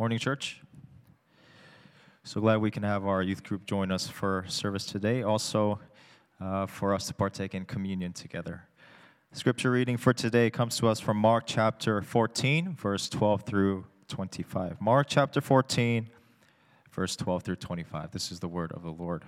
Morning, 0.00 0.18
church. 0.18 0.62
So 2.24 2.40
glad 2.40 2.62
we 2.62 2.70
can 2.70 2.84
have 2.84 3.04
our 3.04 3.20
youth 3.20 3.44
group 3.44 3.66
join 3.66 3.92
us 3.92 4.08
for 4.08 4.46
service 4.48 4.86
today. 4.86 5.22
Also, 5.22 5.78
uh, 6.40 6.64
for 6.64 6.94
us 6.94 7.06
to 7.08 7.12
partake 7.12 7.54
in 7.54 7.66
communion 7.66 8.14
together. 8.14 8.66
Scripture 9.32 9.70
reading 9.70 9.98
for 9.98 10.14
today 10.14 10.48
comes 10.48 10.78
to 10.78 10.88
us 10.88 11.00
from 11.00 11.18
Mark 11.18 11.44
chapter 11.46 12.00
14, 12.00 12.76
verse 12.76 13.10
12 13.10 13.42
through 13.42 13.84
25. 14.08 14.80
Mark 14.80 15.06
chapter 15.06 15.42
14, 15.42 16.08
verse 16.90 17.14
12 17.14 17.42
through 17.42 17.56
25. 17.56 18.10
This 18.10 18.32
is 18.32 18.40
the 18.40 18.48
word 18.48 18.72
of 18.72 18.82
the 18.82 18.92
Lord. 18.92 19.26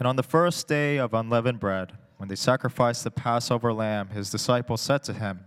And 0.00 0.08
on 0.08 0.16
the 0.16 0.24
first 0.24 0.66
day 0.66 0.96
of 0.96 1.14
unleavened 1.14 1.60
bread, 1.60 1.92
when 2.16 2.28
they 2.28 2.34
sacrificed 2.34 3.04
the 3.04 3.12
Passover 3.12 3.72
lamb, 3.72 4.08
his 4.08 4.28
disciples 4.28 4.80
said 4.80 5.04
to 5.04 5.12
him, 5.12 5.46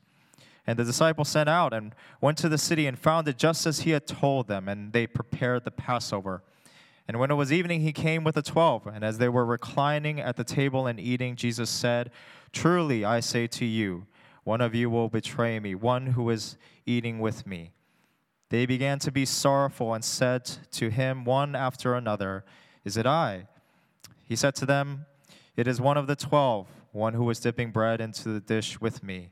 And 0.71 0.79
the 0.79 0.85
disciples 0.85 1.27
sent 1.27 1.49
out 1.49 1.73
and 1.73 1.93
went 2.21 2.37
to 2.37 2.47
the 2.47 2.57
city 2.57 2.87
and 2.87 2.97
found 2.97 3.27
it 3.27 3.37
just 3.37 3.65
as 3.67 3.81
he 3.81 3.89
had 3.89 4.07
told 4.07 4.47
them, 4.47 4.69
and 4.69 4.93
they 4.93 5.05
prepared 5.05 5.65
the 5.65 5.69
Passover. 5.69 6.43
And 7.09 7.19
when 7.19 7.29
it 7.29 7.33
was 7.33 7.51
evening, 7.51 7.81
he 7.81 7.91
came 7.91 8.23
with 8.23 8.35
the 8.35 8.41
twelve. 8.41 8.87
And 8.87 9.03
as 9.03 9.17
they 9.17 9.27
were 9.27 9.43
reclining 9.43 10.21
at 10.21 10.37
the 10.37 10.45
table 10.45 10.87
and 10.87 10.97
eating, 10.97 11.35
Jesus 11.35 11.69
said, 11.69 12.09
Truly 12.53 13.03
I 13.03 13.19
say 13.19 13.47
to 13.47 13.65
you, 13.65 14.07
one 14.45 14.61
of 14.61 14.73
you 14.73 14.89
will 14.89 15.09
betray 15.09 15.59
me, 15.59 15.75
one 15.75 16.05
who 16.07 16.29
is 16.29 16.55
eating 16.85 17.19
with 17.19 17.45
me. 17.45 17.73
They 18.47 18.65
began 18.65 18.97
to 18.99 19.11
be 19.11 19.25
sorrowful 19.25 19.93
and 19.93 20.05
said 20.05 20.45
to 20.71 20.89
him 20.89 21.25
one 21.25 21.53
after 21.53 21.95
another, 21.95 22.45
Is 22.85 22.95
it 22.95 23.05
I? 23.05 23.47
He 24.23 24.37
said 24.37 24.55
to 24.55 24.65
them, 24.65 25.05
It 25.57 25.67
is 25.67 25.81
one 25.81 25.97
of 25.97 26.07
the 26.07 26.15
twelve, 26.15 26.67
one 26.93 27.15
who 27.15 27.29
is 27.29 27.41
dipping 27.41 27.71
bread 27.71 27.99
into 27.99 28.29
the 28.29 28.39
dish 28.39 28.79
with 28.79 29.03
me. 29.03 29.31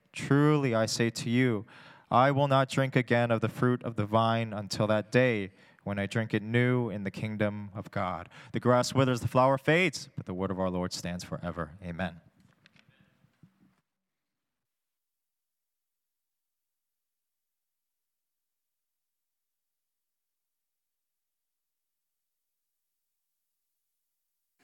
Truly 0.13 0.75
I 0.75 0.85
say 0.85 1.09
to 1.09 1.29
you, 1.29 1.65
I 2.09 2.31
will 2.31 2.47
not 2.47 2.69
drink 2.69 2.95
again 2.95 3.31
of 3.31 3.39
the 3.39 3.49
fruit 3.49 3.83
of 3.83 3.95
the 3.95 4.05
vine 4.05 4.51
until 4.51 4.85
that 4.87 5.11
day 5.11 5.51
when 5.83 5.97
I 5.97 6.05
drink 6.05 6.33
it 6.33 6.43
new 6.43 6.89
in 6.89 7.03
the 7.03 7.11
kingdom 7.11 7.69
of 7.73 7.89
God. 7.91 8.29
The 8.51 8.59
grass 8.59 8.93
withers, 8.93 9.21
the 9.21 9.27
flower 9.27 9.57
fades, 9.57 10.09
but 10.15 10.25
the 10.25 10.33
word 10.33 10.51
of 10.51 10.59
our 10.59 10.69
Lord 10.69 10.93
stands 10.93 11.23
forever. 11.23 11.71
Amen. 11.83 12.19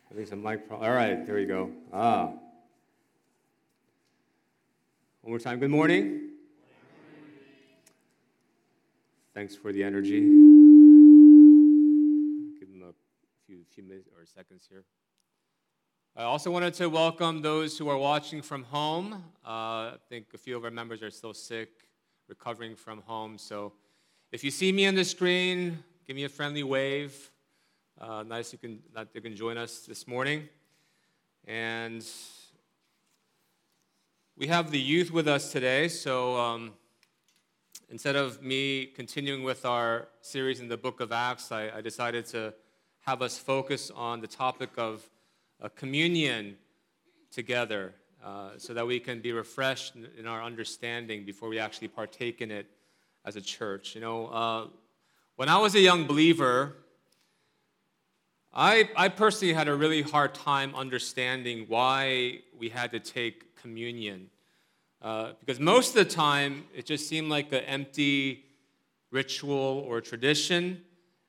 I 0.09 0.13
think 0.13 0.27
some 0.27 0.41
mic 0.41 0.67
problem. 0.67 0.89
All 0.89 0.95
right, 0.95 1.25
there 1.25 1.35
we 1.35 1.45
go. 1.45 1.71
Ah. 1.93 2.33
One 5.27 5.33
more 5.33 5.39
time, 5.39 5.59
good 5.59 5.71
morning. 5.71 6.29
Thanks 9.33 9.57
for 9.57 9.73
the 9.73 9.83
energy. 9.83 10.21
Give 12.57 12.69
them 12.69 12.83
a 12.87 12.93
few, 13.45 13.65
few 13.75 13.83
minutes 13.83 14.07
or 14.17 14.25
seconds 14.25 14.65
here. 14.69 14.85
I 16.15 16.23
also 16.23 16.49
wanted 16.49 16.75
to 16.75 16.87
welcome 16.87 17.41
those 17.41 17.77
who 17.77 17.89
are 17.89 17.97
watching 17.97 18.41
from 18.41 18.63
home. 18.63 19.21
Uh, 19.45 19.49
I 19.49 19.97
think 20.07 20.27
a 20.33 20.37
few 20.37 20.55
of 20.55 20.63
our 20.63 20.71
members 20.71 21.03
are 21.03 21.11
still 21.11 21.33
sick, 21.33 21.71
recovering 22.29 22.77
from 22.77 23.01
home. 23.01 23.37
So 23.37 23.73
if 24.31 24.45
you 24.45 24.49
see 24.49 24.71
me 24.71 24.87
on 24.87 24.95
the 24.95 25.03
screen, 25.03 25.83
give 26.07 26.15
me 26.15 26.23
a 26.23 26.29
friendly 26.29 26.63
wave. 26.63 27.31
Uh, 27.99 28.23
nice 28.23 28.53
you 28.53 28.59
can, 28.59 28.81
that 28.95 29.09
you 29.13 29.19
can 29.19 29.35
join 29.35 29.57
us 29.57 29.79
this 29.79 30.07
morning. 30.07 30.47
And 31.45 32.01
we 34.37 34.45
have 34.45 34.69
the 34.69 34.79
youth 34.79 35.09
with 35.09 35.27
us 35.27 35.51
today, 35.51 35.87
so 35.87 36.37
um, 36.37 36.73
instead 37.89 38.15
of 38.15 38.43
me 38.43 38.85
continuing 38.85 39.41
with 39.41 39.65
our 39.65 40.09
series 40.21 40.59
in 40.59 40.67
the 40.67 40.77
book 40.77 40.99
of 40.99 41.11
Acts, 41.11 41.51
I, 41.51 41.71
I 41.77 41.81
decided 41.81 42.27
to 42.27 42.53
have 43.07 43.23
us 43.23 43.39
focus 43.39 43.89
on 43.95 44.21
the 44.21 44.27
topic 44.27 44.69
of 44.77 45.09
uh, 45.59 45.69
communion 45.69 46.55
together 47.31 47.95
uh, 48.23 48.49
so 48.57 48.75
that 48.75 48.85
we 48.85 48.99
can 48.99 49.21
be 49.21 49.31
refreshed 49.31 49.95
in, 49.95 50.27
our 50.27 50.43
understanding 50.43 51.25
before 51.25 51.49
we 51.49 51.57
actually 51.57 51.87
partake 51.87 52.39
in 52.39 52.51
it 52.51 52.67
as 53.25 53.37
a 53.37 53.41
church. 53.41 53.95
You 53.95 54.01
know, 54.01 54.27
uh, 54.27 54.67
when 55.35 55.49
I 55.49 55.57
was 55.57 55.73
a 55.73 55.79
young 55.79 56.05
believer, 56.05 56.75
I, 58.53 58.87
I 58.95 59.09
personally 59.09 59.55
had 59.55 59.67
a 59.67 59.73
really 59.73 60.03
hard 60.03 60.35
time 60.35 60.75
understanding 60.75 61.65
why 61.67 62.41
we 62.55 62.69
had 62.69 62.91
to 62.91 62.99
take 62.99 63.46
communion. 63.61 64.29
Uh, 65.01 65.33
because 65.39 65.59
most 65.59 65.95
of 65.95 66.07
the 66.07 66.13
time, 66.13 66.65
it 66.73 66.85
just 66.85 67.07
seemed 67.07 67.29
like 67.29 67.51
an 67.51 67.63
empty 67.65 68.45
ritual 69.11 69.85
or 69.87 70.01
tradition. 70.01 70.81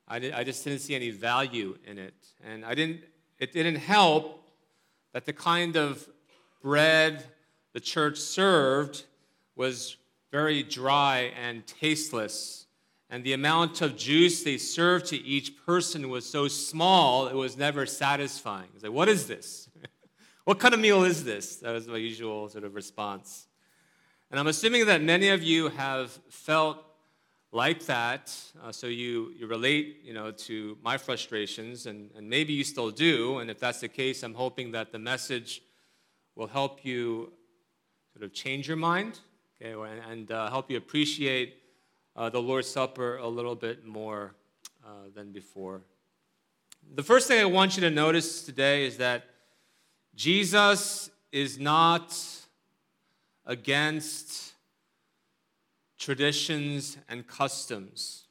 I, 0.07 0.33
I 0.35 0.45
just 0.45 0.65
didn't 0.65 0.81
see 0.81 0.95
any 0.95 1.11
value 1.11 1.77
in 1.87 1.99
it. 1.99 2.15
And 2.45 2.65
I 2.65 2.75
didn't, 2.75 3.01
it 3.39 3.53
didn't 3.53 3.77
help 3.77 4.43
that 5.13 5.27
the 5.27 5.33
kind 5.33 5.77
of 5.77 6.09
bread 6.63 7.25
the 7.73 7.81
church 7.81 8.19
served 8.19 9.05
was 9.55 9.97
very 10.31 10.63
dry 10.63 11.33
and 11.41 11.67
tasteless. 11.67 12.67
And 13.11 13.25
the 13.25 13.33
amount 13.33 13.81
of 13.81 13.97
juice 13.97 14.43
they 14.43 14.59
served 14.59 15.07
to 15.07 15.17
each 15.17 15.65
person 15.65 16.11
was 16.11 16.29
so 16.29 16.49
small, 16.49 17.27
it 17.27 17.35
was 17.35 17.57
never 17.57 17.87
satisfying. 17.87 18.69
It's 18.75 18.83
like, 18.83 18.93
what 18.93 19.09
is 19.09 19.27
this? 19.27 19.68
What 20.49 20.59
kind 20.59 20.73
of 20.73 20.81
meal 20.81 21.05
is 21.05 21.25
this? 21.25 21.57
That 21.57 21.73
was 21.73 21.87
my 21.87 21.99
usual 21.99 22.49
sort 22.49 22.65
of 22.65 22.75
response. 22.75 23.49
And 24.31 24.41
I'm 24.41 24.47
assuming 24.47 24.87
that 24.87 25.03
many 25.03 25.29
of 25.29 25.43
you 25.43 25.69
have 25.69 26.11
felt 26.31 26.83
like 27.53 27.85
that, 27.85 28.35
uh, 28.65 28.73
so 28.73 28.87
you, 28.87 29.35
you 29.39 29.47
relate 29.47 30.01
you 30.03 30.15
know, 30.15 30.31
to 30.31 30.79
my 30.83 30.97
frustrations, 30.97 31.85
and, 31.85 32.09
and 32.17 32.31
maybe 32.31 32.55
you 32.55 32.65
still 32.65 32.91
do. 32.91 33.41
And 33.41 33.51
if 33.51 33.61
that's 33.61 33.81
the 33.81 33.89
case, 33.89 34.23
I'm 34.23 34.33
hoping 34.33 34.73
that 34.73 34.91
the 34.91 34.99
message 34.99 35.61
will 36.35 36.47
help 36.47 36.83
you 36.83 37.31
sort 38.15 38.25
of 38.25 38.33
change 38.33 38.69
your 38.69 38.79
mind 38.79 39.21
okay, 39.61 39.73
and, 39.73 40.01
and 40.11 40.33
uh, 40.33 40.49
help 40.49 40.71
you 40.71 40.79
appreciate 40.79 41.57
uh, 42.17 42.31
the 42.31 42.41
Lord's 42.41 42.69
Supper 42.69 43.19
a 43.19 43.29
little 43.29 43.55
bit 43.55 43.85
more 43.85 44.35
uh, 44.83 45.11
than 45.15 45.31
before. 45.31 45.83
The 46.95 47.03
first 47.03 47.29
thing 47.29 47.39
I 47.39 47.45
want 47.45 47.77
you 47.77 47.83
to 47.83 47.91
notice 47.91 48.45
today 48.45 48.87
is 48.87 48.97
that 48.97 49.27
Jesus 50.19 51.11
is 51.31 51.61
not 51.61 52.13
against 53.47 54.53
traditions 55.97 56.99
and 57.09 57.25
customs. 57.25 58.25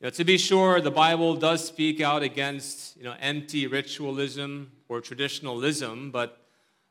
You 0.00 0.06
know, 0.06 0.10
to 0.10 0.24
be 0.24 0.38
sure, 0.38 0.80
the 0.80 0.90
Bible 0.90 1.34
does 1.34 1.62
speak 1.62 2.00
out 2.00 2.22
against 2.22 2.96
you 2.96 3.04
know, 3.04 3.16
empty 3.20 3.66
ritualism 3.66 4.72
or 4.88 5.02
traditionalism, 5.02 6.10
but 6.10 6.40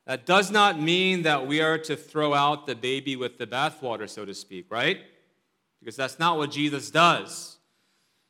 that 0.06 0.28
does 0.28 0.52
not 0.52 0.80
mean 0.80 1.24
that 1.24 1.48
we 1.48 1.60
are 1.60 1.80
to 1.80 1.96
throw 1.96 2.36
out 2.36 2.68
the 2.68 2.76
baby 2.76 3.16
with 3.16 3.40
the 3.40 3.48
bathwater, 3.48 4.08
so 4.08 4.26
to 4.26 4.34
speak, 4.36 4.68
right? 4.70 5.00
Because 5.80 5.96
that's 5.96 6.20
not 6.20 6.38
what 6.38 6.52
Jesus 6.52 6.92
does. 6.92 7.58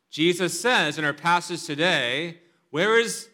Jesus 0.10 0.58
says 0.58 0.98
in 0.98 1.04
our 1.04 1.12
passage 1.12 1.66
today, 1.66 2.38
Where 2.70 2.98
is 2.98 3.28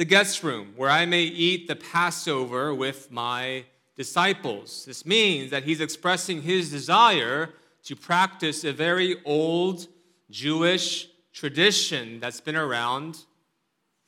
the 0.00 0.04
guest 0.06 0.42
room 0.42 0.72
where 0.76 0.88
I 0.88 1.04
may 1.04 1.24
eat 1.24 1.68
the 1.68 1.76
Passover 1.76 2.74
with 2.74 3.10
my 3.12 3.66
disciples. 3.98 4.86
This 4.86 5.04
means 5.04 5.50
that 5.50 5.64
he's 5.64 5.82
expressing 5.82 6.40
his 6.40 6.70
desire 6.70 7.50
to 7.84 7.94
practice 7.94 8.64
a 8.64 8.72
very 8.72 9.22
old 9.26 9.88
Jewish 10.30 11.06
tradition 11.34 12.18
that's 12.18 12.40
been 12.40 12.56
around 12.56 13.26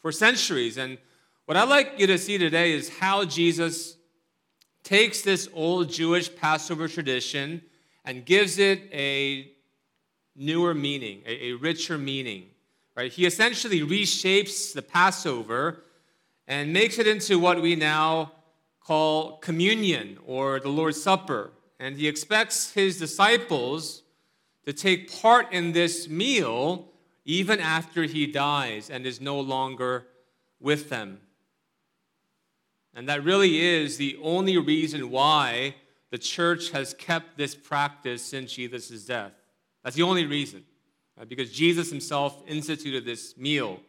for 0.01 0.11
centuries. 0.13 0.79
And 0.79 0.97
what 1.45 1.59
I'd 1.59 1.69
like 1.69 1.93
you 1.99 2.07
to 2.07 2.17
see 2.17 2.39
today 2.39 2.73
is 2.73 2.89
how 2.89 3.27
Jesus 3.27 3.99
takes 4.85 5.21
this 5.21 5.47
old 5.53 5.91
Jewish 5.91 6.35
Passover 6.35 6.89
tradition 6.89 7.61
and 8.07 8.25
gives 8.25 8.59
it 8.59 8.81
a 8.95 9.53
newer 10.35 10.73
meaning, 10.73 11.21
a, 11.27 11.49
a 11.49 11.53
richer 11.53 11.99
meaning. 11.99 12.47
Right? 12.97 13.11
He 13.11 13.25
essentially 13.25 13.81
reshapes 13.81 14.73
the 14.75 14.83
Passover 14.83 15.83
and 16.47 16.73
makes 16.73 16.99
it 16.99 17.07
into 17.07 17.39
what 17.39 17.63
we 17.63 17.75
now 17.75 18.33
call 18.81 19.39
communion 19.39 20.19
or 20.27 20.61
the 20.61 20.69
Lord's 20.69 21.03
Supper. 21.03 21.53
And 21.81 21.97
he 21.97 22.07
expects 22.07 22.73
his 22.73 22.99
disciples 22.99 24.03
to 24.65 24.73
take 24.73 25.21
part 25.21 25.53
in 25.53 25.73
this 25.73 26.09
meal 26.09 26.89
even 27.25 27.61
after 27.61 28.03
he 28.05 28.27
dies 28.27 28.91
and 28.91 29.07
is 29.07 29.21
no 29.21 29.41
longer 29.41 30.07
with 30.61 30.89
them. 30.91 31.21
And 32.95 33.09
that 33.09 33.25
really 33.25 33.61
is 33.61 33.97
the 33.97 34.19
only 34.23 34.59
reason 34.59 35.11
why 35.11 35.77
the 36.11 36.19
church 36.19 36.71
has 36.71 36.93
kept 36.95 37.39
this 37.39 37.55
practice 37.55 38.23
since 38.23 38.53
Jesus' 38.53 39.05
death. 39.07 39.33
That's 39.83 39.97
the 39.97 40.03
only 40.03 40.27
reason? 40.27 40.65
Because 41.29 41.53
Jesus 41.53 41.91
himself 41.91 42.43
instituted 42.47 43.05
this 43.05 43.37
meal. 43.37 43.81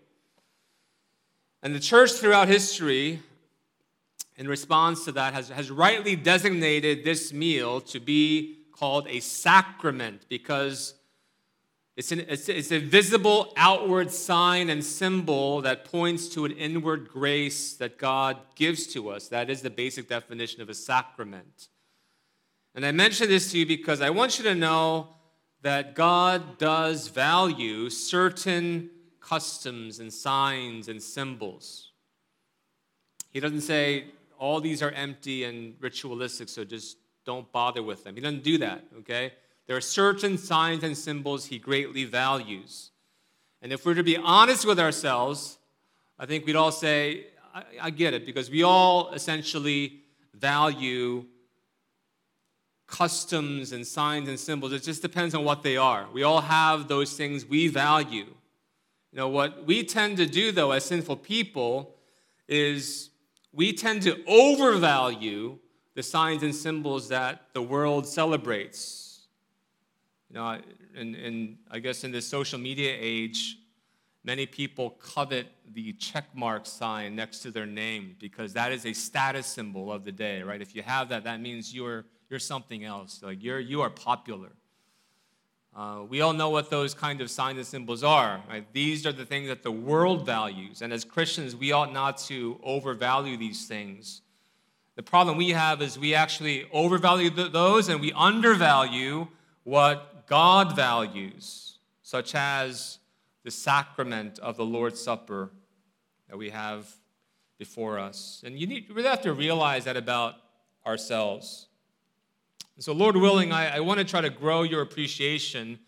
And 1.62 1.74
the 1.74 1.80
church 1.80 2.12
throughout 2.12 2.48
history, 2.48 3.22
in 4.36 4.48
response 4.48 5.06
to 5.06 5.12
that, 5.14 5.34
has, 5.34 5.50
has 5.50 5.72
rightly 5.72 6.16
designated 6.16 7.04
this 7.04 7.32
meal 7.32 7.80
to 7.82 8.00
be 8.00 8.60
called 8.72 9.08
a 9.08 9.20
sacrament 9.22 10.26
because 10.28 10.96
it's, 11.96 12.12
an, 12.12 12.26
it's, 12.28 12.50
it's, 12.50 12.72
a 12.72 12.80
visible 12.80 13.54
outward 13.56 14.12
sign 14.12 14.70
and 14.70 14.84
symbol 14.84 15.62
that 15.62 15.86
points 15.86 16.28
to 16.30 16.44
an 16.44 16.52
inward 16.52 17.08
grace 17.08 17.76
that 17.76 18.00
God 18.00 18.38
gives 18.56 18.88
to 18.88 19.10
us. 19.10 19.28
That 19.28 19.50
is 19.50 19.62
the 19.62 19.70
basic 19.70 20.10
definition 20.10 20.62
of 20.62 20.70
a 20.70 20.74
sacrament. 20.74 21.68
And 22.74 22.84
I 22.86 22.92
mention 22.92 23.30
this 23.30 23.52
to 23.52 23.60
you 23.60 23.68
because 23.68 24.02
I 24.02 24.10
want 24.10 24.40
you 24.40 24.44
to 24.46 24.56
know 24.56 25.10
that 25.64 25.96
God 25.96 26.58
does 26.58 27.08
value 27.08 27.90
certain 27.90 28.90
customs 29.20 30.00
and 30.00 30.14
signs 30.14 30.90
and 30.90 31.02
symbols. 31.02 31.92
He 33.32 33.40
doesn't 33.40 33.62
say 33.62 34.06
all 34.38 34.60
these 34.60 34.84
are 34.84 34.92
empty 34.92 35.46
and 35.46 35.76
ritualistic, 35.80 36.50
so 36.50 36.66
just 36.66 36.98
don't 37.26 37.50
bother 37.54 37.82
with 37.82 38.04
them. 38.04 38.16
He 38.16 38.22
doesn't 38.22 38.44
do 38.44 38.58
that, 38.58 38.84
okay? 39.00 39.34
There 39.66 39.78
are 39.78 39.82
certain 39.82 40.38
signs 40.38 40.84
and 40.84 40.98
symbols 40.98 41.46
he 41.46 41.58
greatly 41.58 42.04
values. 42.04 42.92
And 43.62 43.72
if 43.72 43.86
we're 43.86 43.94
to 43.94 44.04
be 44.04 44.18
honest 44.18 44.66
with 44.66 44.80
ourselves, 44.80 45.58
I 46.20 46.26
think 46.26 46.46
we'd 46.46 46.58
all 46.58 46.74
say, 46.74 47.28
I, 47.56 47.64
I 47.84 47.90
get 47.90 48.14
it, 48.14 48.26
because 48.26 48.52
we 48.52 48.64
all 48.64 49.14
essentially 49.14 50.02
value 50.34 51.26
customs 52.88 53.72
and 53.72 53.86
signs 53.86 54.30
and 54.30 54.40
symbols. 54.40 54.74
It 54.74 54.84
just 54.84 55.02
depends 55.02 55.34
on 55.34 55.44
what 55.44 55.64
they 55.64 55.78
are. 55.78 56.08
We 56.14 56.24
all 56.24 56.42
have 56.42 56.88
those 56.88 57.14
things 57.14 57.46
we 57.46 57.68
value. 57.68 58.26
You 59.12 59.18
know, 59.18 59.30
what 59.30 59.66
we 59.66 59.84
tend 59.84 60.18
to 60.18 60.26
do, 60.26 60.52
though, 60.52 60.72
as 60.72 60.86
sinful 60.86 61.18
people, 61.18 61.96
is 62.48 63.10
we 63.52 63.74
tend 63.74 64.02
to 64.04 64.24
overvalue 64.28 65.60
the 65.96 66.04
signs 66.04 66.44
and 66.44 66.56
symbols 66.56 67.10
that 67.10 67.50
the 67.54 67.62
world 67.62 68.08
celebrates 68.08 69.04
you 70.34 70.40
know, 70.40 70.60
and, 70.96 71.16
and 71.16 71.58
I 71.70 71.78
guess 71.78 72.04
in 72.04 72.12
this 72.12 72.28
social 72.28 72.58
media 72.58 72.96
age, 73.00 73.58
many 74.24 74.48
people 74.48 74.92
covet 74.92 75.46
the 75.74 75.94
check 75.94 76.26
mark 76.34 76.66
sign 76.66 77.16
next 77.16 77.40
to 77.40 77.52
their 77.52 77.68
name 77.68 78.16
because 78.20 78.54
that 78.54 78.72
is 78.72 78.84
a 78.88 78.94
status 78.94 79.46
symbol 79.46 79.92
of 79.92 80.04
the 80.04 80.12
day, 80.12 80.42
right? 80.42 80.60
If 80.60 80.76
you 80.76 80.82
have 80.82 81.10
that, 81.10 81.26
that 81.26 81.40
means 81.40 81.74
you're, 81.74 82.06
you're 82.30 82.40
something 82.40 82.84
else. 82.84 83.22
Like 83.24 83.44
you're, 83.44 83.60
you 83.60 83.82
are 83.82 83.90
popular. 83.90 84.50
Uh, 85.76 86.04
we 86.08 86.22
all 86.22 86.34
know 86.34 86.50
what 86.50 86.70
those 86.70 86.94
kind 86.94 87.20
of 87.20 87.32
signs 87.32 87.58
and 87.58 87.66
symbols 87.66 88.04
are. 88.04 88.42
Right? 88.48 88.66
These 88.74 89.06
are 89.08 89.12
the 89.12 89.26
things 89.26 89.48
that 89.48 89.64
the 89.64 89.72
world 89.72 90.26
values. 90.26 90.82
And 90.82 90.94
as 90.94 91.04
Christians, 91.04 91.56
we 91.56 91.72
ought 91.72 91.92
not 91.92 92.18
to 92.30 92.60
overvalue 92.64 93.38
these 93.38 93.66
things. 93.66 94.22
The 94.96 95.04
problem 95.04 95.38
we 95.38 95.50
have 95.50 95.82
is 95.82 95.98
we 95.98 96.14
actually 96.14 96.68
overvalue 96.72 97.32
those 97.32 97.90
and 97.90 98.00
we 98.00 98.12
undervalue 98.14 99.28
what 99.64 100.28
God 100.28 100.76
values, 100.76 101.80
such 102.04 102.36
as 102.36 103.00
the 103.44 103.50
sacrament 103.50 104.38
of 104.40 104.56
the 104.56 104.66
Lord's 104.66 105.02
Supper 105.02 105.50
that 106.30 106.38
we 106.38 106.52
have 106.52 106.88
before 107.58 107.98
us. 107.98 108.44
And 108.46 108.60
you, 108.60 108.68
need, 108.68 108.88
you 108.88 108.94
really 108.94 109.10
have 109.10 109.22
to 109.22 109.34
realize 109.34 109.86
that 109.86 109.98
about 109.98 110.36
ourselves. 110.86 111.68
And 112.76 112.84
so, 112.84 112.94
Lord 112.94 113.16
willing, 113.16 113.52
I, 113.52 113.78
I 113.78 113.80
want 113.82 114.00
to 114.00 114.06
try 114.06 114.22
to 114.22 114.30
grow 114.30 114.64
your 114.64 114.82
appreciation 114.82 115.80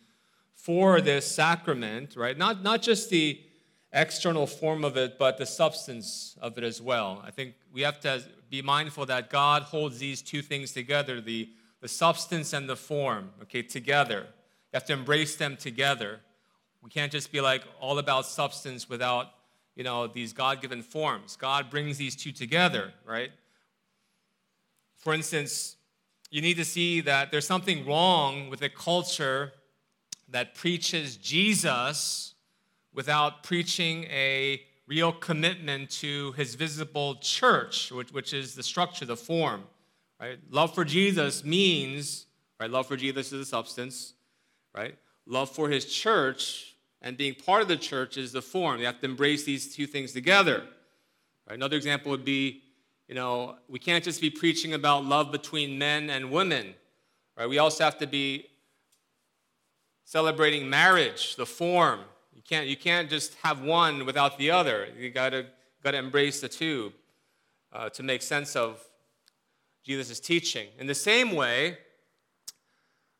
for 0.54 1.02
this 1.02 1.30
sacrament, 1.30 2.16
right? 2.16 2.38
Not, 2.38 2.64
not 2.64 2.82
just 2.82 3.10
the 3.10 3.40
external 3.92 4.46
form 4.48 4.84
of 4.84 4.98
it, 4.98 5.18
but 5.18 5.38
the 5.38 5.46
substance 5.46 6.38
of 6.42 6.58
it 6.58 6.64
as 6.64 6.82
well. 6.82 7.22
I 7.26 7.32
think 7.32 7.56
we 7.72 7.82
have 7.82 8.00
to 8.02 8.24
be 8.50 8.62
mindful 8.62 9.06
that 9.08 9.30
God 9.30 9.64
holds 9.64 10.00
these 10.00 10.22
two 10.22 10.42
things 10.42 10.72
together 10.72 11.22
the 11.22 11.50
the 11.86 11.90
substance 11.90 12.52
and 12.54 12.68
the 12.68 12.76
form, 12.76 13.30
okay, 13.44 13.62
together. 13.62 14.22
You 14.22 14.74
have 14.74 14.86
to 14.86 14.94
embrace 14.94 15.36
them 15.36 15.56
together. 15.56 16.20
We 16.82 16.90
can't 16.90 17.12
just 17.12 17.32
be 17.32 17.42
like 17.42 17.62
all 17.80 18.00
about 18.00 18.26
substance 18.26 18.90
without, 18.90 19.28
you 19.76 19.84
know, 19.84 20.08
these 20.08 20.34
God 20.34 20.64
given 20.64 20.82
forms. 20.82 21.36
God 21.36 21.70
brings 21.70 22.00
these 22.00 22.16
two 22.16 22.32
together, 22.32 22.92
right? 23.06 23.30
For 24.96 25.14
instance, 25.14 25.76
you 26.36 26.42
need 26.42 26.58
to 26.58 26.66
see 26.66 27.00
that 27.00 27.32
there's 27.32 27.48
something 27.48 27.86
wrong 27.86 28.50
with 28.50 28.62
a 28.62 28.68
culture 28.68 29.54
that 30.28 30.54
preaches 30.54 31.16
Jesus 31.16 32.34
without 32.94 33.42
preaching 33.42 34.04
a 34.12 34.62
real 34.86 35.14
commitment 35.14 35.90
to 35.90 36.34
his 36.34 36.56
visible 36.56 37.16
church, 37.22 37.90
which, 37.90 38.12
which 38.12 38.34
is 38.34 38.54
the 38.54 38.64
structure, 38.64 39.06
the 39.06 39.16
form. 39.16 39.64
Right? 40.20 40.38
Love 40.50 40.76
for 40.76 40.84
Jesus 40.84 41.46
means, 41.46 42.26
right? 42.60 42.70
Love 42.70 42.86
for 42.86 42.98
Jesus 42.98 43.32
is 43.32 43.40
a 43.40 43.46
substance, 43.46 44.14
right? 44.76 44.98
Love 45.26 45.50
for 45.50 45.70
his 45.70 45.86
church 45.86 46.76
and 47.02 47.16
being 47.16 47.34
part 47.34 47.62
of 47.62 47.70
the 47.70 47.78
church 47.78 48.18
is 48.18 48.34
the 48.34 48.42
form. 48.42 48.82
You 48.82 48.88
have 48.88 49.00
to 49.00 49.06
embrace 49.06 49.46
these 49.46 49.74
two 49.74 49.88
things 49.88 50.12
together. 50.12 50.64
Right? 51.48 51.56
Another 51.56 51.78
example 51.78 52.12
would 52.12 52.26
be, 52.26 52.62
you 53.08 53.16
know, 53.16 53.56
we 53.70 53.80
can't 53.80 54.04
just 54.04 54.20
be 54.20 54.30
preaching 54.30 54.74
about 54.74 55.06
love 55.06 55.32
between 55.32 55.78
men 55.78 56.10
and 56.10 56.32
women. 56.32 56.74
Right? 57.38 57.48
We 57.48 57.60
also 57.60 57.84
have 57.84 57.98
to 58.00 58.08
be 58.08 58.48
celebrating 60.04 60.70
marriage, 60.70 61.36
the 61.36 61.46
form. 61.46 62.02
You 62.34 62.42
can't, 62.42 62.68
you 62.68 62.78
can't 62.78 63.10
just 63.10 63.36
have 63.36 63.62
one 63.62 64.06
without 64.06 64.38
the 64.38 64.52
other. 64.52 64.88
You 64.98 65.10
gotta, 65.10 65.48
gotta 65.84 65.98
embrace 65.98 66.42
the 66.42 66.50
two 66.50 66.94
uh, 67.72 67.90
to 67.90 68.04
make 68.04 68.22
sense 68.22 68.56
of 68.56 68.84
Jesus' 69.84 70.20
teaching. 70.20 70.68
In 70.80 70.88
the 70.88 70.96
same 70.96 71.36
way, 71.36 71.78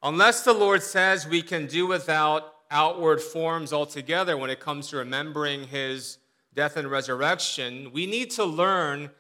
unless 0.02 0.44
the 0.44 0.54
Lord 0.54 0.82
says 0.82 1.28
we 1.28 1.42
can 1.42 1.68
do 1.68 1.86
without 1.86 2.54
outward 2.72 3.22
forms 3.22 3.72
altogether 3.72 4.36
when 4.36 4.50
it 4.50 4.60
comes 4.60 4.88
to 4.88 4.98
remembering 4.98 5.68
his 5.68 6.18
death 6.56 6.78
and 6.78 6.90
resurrection, 6.90 7.92
we 7.94 8.06
need 8.06 8.32
to 8.32 8.44
learn 8.44 9.12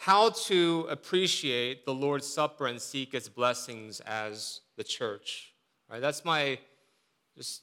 how 0.00 0.30
to 0.30 0.86
appreciate 0.88 1.84
the 1.84 1.92
Lord's 1.92 2.26
Supper 2.26 2.68
and 2.68 2.80
seek 2.80 3.14
its 3.14 3.28
blessings 3.28 3.98
as 4.00 4.60
the 4.76 4.84
church. 4.84 5.52
Right? 5.90 6.00
That's 6.00 6.24
my 6.24 6.58
just 7.36 7.62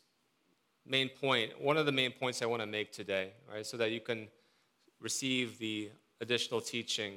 main 0.86 1.08
point. 1.08 1.60
One 1.62 1.78
of 1.78 1.86
the 1.86 1.94
main 1.94 2.12
points 2.12 2.42
I 2.42 2.46
want 2.46 2.62
to 2.62 2.68
make 2.68 2.92
today, 2.92 3.32
right? 3.52 3.66
So 3.66 3.78
that 3.78 3.92
you 3.92 4.02
can 4.02 4.28
receive 5.00 5.58
the 5.60 5.90
additional 6.20 6.60
teaching 6.60 7.16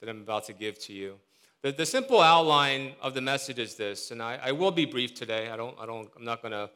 that 0.00 0.08
I'm 0.08 0.22
about 0.22 0.46
to 0.46 0.54
give 0.54 0.78
to 0.80 0.94
you. 0.94 1.18
The, 1.60 1.72
the 1.72 1.86
simple 1.86 2.22
outline 2.22 2.92
of 3.02 3.12
the 3.12 3.20
message 3.20 3.58
is 3.58 3.74
this, 3.74 4.10
and 4.10 4.22
I, 4.22 4.38
I 4.42 4.52
will 4.52 4.70
be 4.70 4.86
brief 4.86 5.14
today. 5.14 5.50
I 5.50 5.56
don't, 5.56 5.76
I 5.78 5.84
don't, 5.84 6.08
I'm 6.16 6.24
not 6.24 6.40
going 6.40 6.52
to 6.52 6.70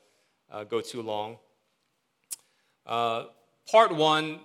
uh, 0.53 0.65
go 0.65 0.83
too 0.83 1.01
long. 1.01 1.39
Uh, 2.85 3.25
part 3.71 3.95
one, 3.95 4.41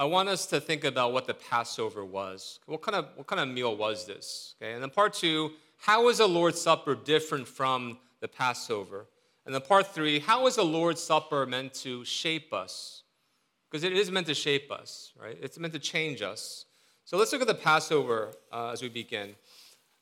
I 0.00 0.04
want 0.04 0.30
us 0.30 0.46
to 0.46 0.62
think 0.62 0.84
about 0.84 1.12
what 1.12 1.26
the 1.26 1.34
Passover 1.34 2.06
was. 2.06 2.58
What 2.64 2.80
kind 2.80 2.96
of, 2.96 3.08
what 3.16 3.26
kind 3.26 3.38
of 3.38 3.48
meal 3.48 3.76
was 3.76 4.06
this? 4.06 4.54
Okay, 4.56 4.72
and 4.72 4.82
then 4.82 4.88
part 4.88 5.12
two, 5.12 5.50
how 5.76 6.08
is 6.08 6.16
the 6.16 6.26
Lord's 6.26 6.58
Supper 6.58 6.94
different 6.94 7.46
from 7.46 7.98
the 8.20 8.26
Passover? 8.26 9.04
And 9.44 9.54
then 9.54 9.60
part 9.60 9.88
three, 9.88 10.18
how 10.18 10.46
is 10.46 10.56
the 10.56 10.64
Lord's 10.64 11.02
Supper 11.02 11.44
meant 11.44 11.74
to 11.74 12.02
shape 12.06 12.54
us? 12.54 13.02
Because 13.70 13.84
it 13.84 13.92
is 13.92 14.10
meant 14.10 14.26
to 14.28 14.34
shape 14.34 14.72
us, 14.72 15.12
right? 15.20 15.36
It's 15.38 15.58
meant 15.58 15.74
to 15.74 15.78
change 15.78 16.22
us. 16.22 16.64
So 17.04 17.18
let's 17.18 17.30
look 17.30 17.42
at 17.42 17.46
the 17.46 17.54
Passover 17.54 18.32
uh, 18.50 18.70
as 18.70 18.80
we 18.80 18.88
begin. 18.88 19.34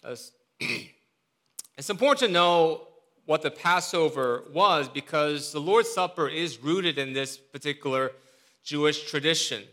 it's 0.60 1.90
important 1.90 2.20
to 2.20 2.28
know 2.28 2.86
what 3.26 3.42
the 3.42 3.50
Passover 3.50 4.44
was 4.52 4.88
because 4.88 5.50
the 5.50 5.60
Lord's 5.60 5.90
Supper 5.90 6.28
is 6.28 6.62
rooted 6.62 6.98
in 6.98 7.14
this 7.14 7.36
particular 7.36 8.12
Jewish 8.62 9.10
tradition. 9.10 9.64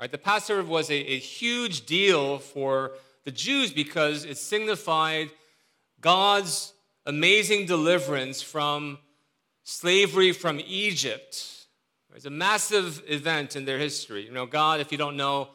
Right? 0.00 0.10
The 0.10 0.16
Passover 0.16 0.62
was 0.62 0.90
a, 0.90 0.94
a 0.94 1.18
huge 1.18 1.84
deal 1.84 2.38
for 2.38 2.92
the 3.24 3.30
Jews 3.30 3.70
because 3.70 4.24
it 4.24 4.38
signified 4.38 5.28
God's 6.00 6.72
amazing 7.04 7.66
deliverance 7.66 8.40
from 8.40 8.96
slavery 9.62 10.32
from 10.32 10.58
Egypt. 10.66 11.66
It's 12.14 12.24
a 12.24 12.30
massive 12.30 13.02
event 13.06 13.56
in 13.56 13.66
their 13.66 13.78
history. 13.78 14.24
You 14.24 14.32
know, 14.32 14.46
God, 14.46 14.80
if 14.80 14.90
you 14.90 14.96
don't 14.96 15.18
know 15.18 15.50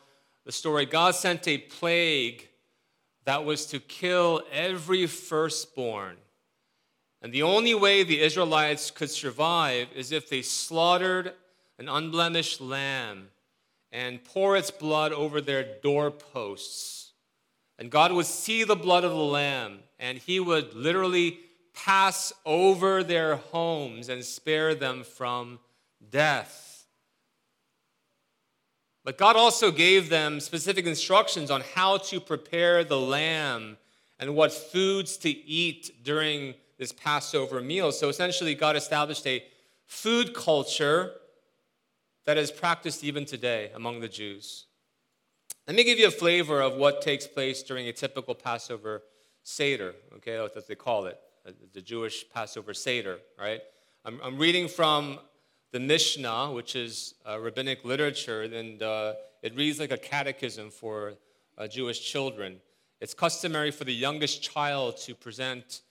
the 0.45 0.51
story, 0.51 0.85
God 0.85 1.15
sent 1.15 1.47
a 1.47 1.57
plague 1.57 2.47
that 3.25 3.43
was 3.45 3.65
to 3.67 3.79
kill 3.79 4.43
every 4.51 5.07
firstborn. 5.07 6.17
And 7.23 7.33
the 7.33 7.41
only 7.41 7.73
way 7.73 8.03
the 8.03 8.21
Israelites 8.21 8.91
could 8.91 9.09
survive 9.09 9.87
is 9.95 10.11
if 10.11 10.29
they 10.29 10.43
slaughtered 10.43 11.33
an 11.79 11.89
unblemished 11.89 12.61
lamb 12.61 13.29
and 13.95 14.21
pour 14.25 14.57
its 14.57 14.71
blood 14.71 15.13
over 15.13 15.39
their 15.39 15.63
doorposts. 15.81 17.13
And 17.79 17.89
God 17.89 18.11
would 18.11 18.25
see 18.25 18.65
the 18.65 18.75
blood 18.75 19.05
of 19.05 19.11
the 19.11 19.17
lamb, 19.17 19.79
and 19.97 20.17
he 20.17 20.37
would 20.37 20.73
literally 20.73 21.39
pass 21.73 22.33
over 22.45 23.03
their 23.03 23.37
homes 23.37 24.09
and 24.09 24.23
spare 24.25 24.75
them 24.75 25.05
from 25.05 25.59
death. 26.09 26.87
But 29.05 29.17
God 29.17 29.37
also 29.37 29.71
gave 29.71 30.09
them 30.09 30.41
specific 30.41 30.85
instructions 30.85 31.49
on 31.49 31.63
how 31.73 31.97
to 31.97 32.19
prepare 32.19 32.83
the 32.83 32.99
lamb 32.99 33.77
and 34.19 34.35
what 34.35 34.51
foods 34.51 35.15
to 35.17 35.29
eat 35.29 36.03
during 36.03 36.55
this 36.77 36.91
Passover 36.91 37.61
meal. 37.61 37.93
So 37.93 38.09
essentially, 38.09 38.55
God 38.55 38.75
established 38.75 39.25
a 39.25 39.45
food 39.85 40.33
culture 40.33 41.13
that 42.25 42.37
is 42.37 42.51
practiced 42.51 43.03
even 43.03 43.25
today 43.25 43.71
among 43.75 43.99
the 43.99 44.07
Jews. 44.07 44.65
Let 45.67 45.75
me 45.75 45.83
give 45.83 45.97
you 45.97 46.07
a 46.07 46.11
flavor 46.11 46.61
of 46.61 46.75
what 46.75 47.01
takes 47.01 47.25
place 47.25 47.63
during 47.63 47.87
a 47.87 47.93
typical 47.93 48.35
Passover 48.35 49.03
Seder, 49.43 49.93
okay, 50.15 50.37
that's 50.37 50.55
what 50.55 50.67
they 50.67 50.75
call 50.75 51.05
it, 51.05 51.19
the 51.73 51.81
Jewish 51.81 52.25
Passover 52.33 52.73
Seder, 52.73 53.19
right? 53.39 53.61
I'm, 54.03 54.19
I'm 54.23 54.37
reading 54.37 54.67
from 54.67 55.19
the 55.71 55.79
Mishnah, 55.79 56.51
which 56.51 56.75
is 56.75 57.15
uh, 57.27 57.39
rabbinic 57.39 57.83
literature, 57.85 58.43
and 58.43 58.81
uh, 58.81 59.13
it 59.43 59.55
reads 59.55 59.79
like 59.79 59.91
a 59.91 59.97
catechism 59.97 60.71
for 60.71 61.13
uh, 61.57 61.67
Jewish 61.67 62.01
children. 62.11 62.57
It's 63.01 63.13
customary 63.13 63.71
for 63.71 63.83
the 63.83 63.93
youngest 63.93 64.41
child 64.41 64.97
to 64.97 65.13
present 65.13 65.81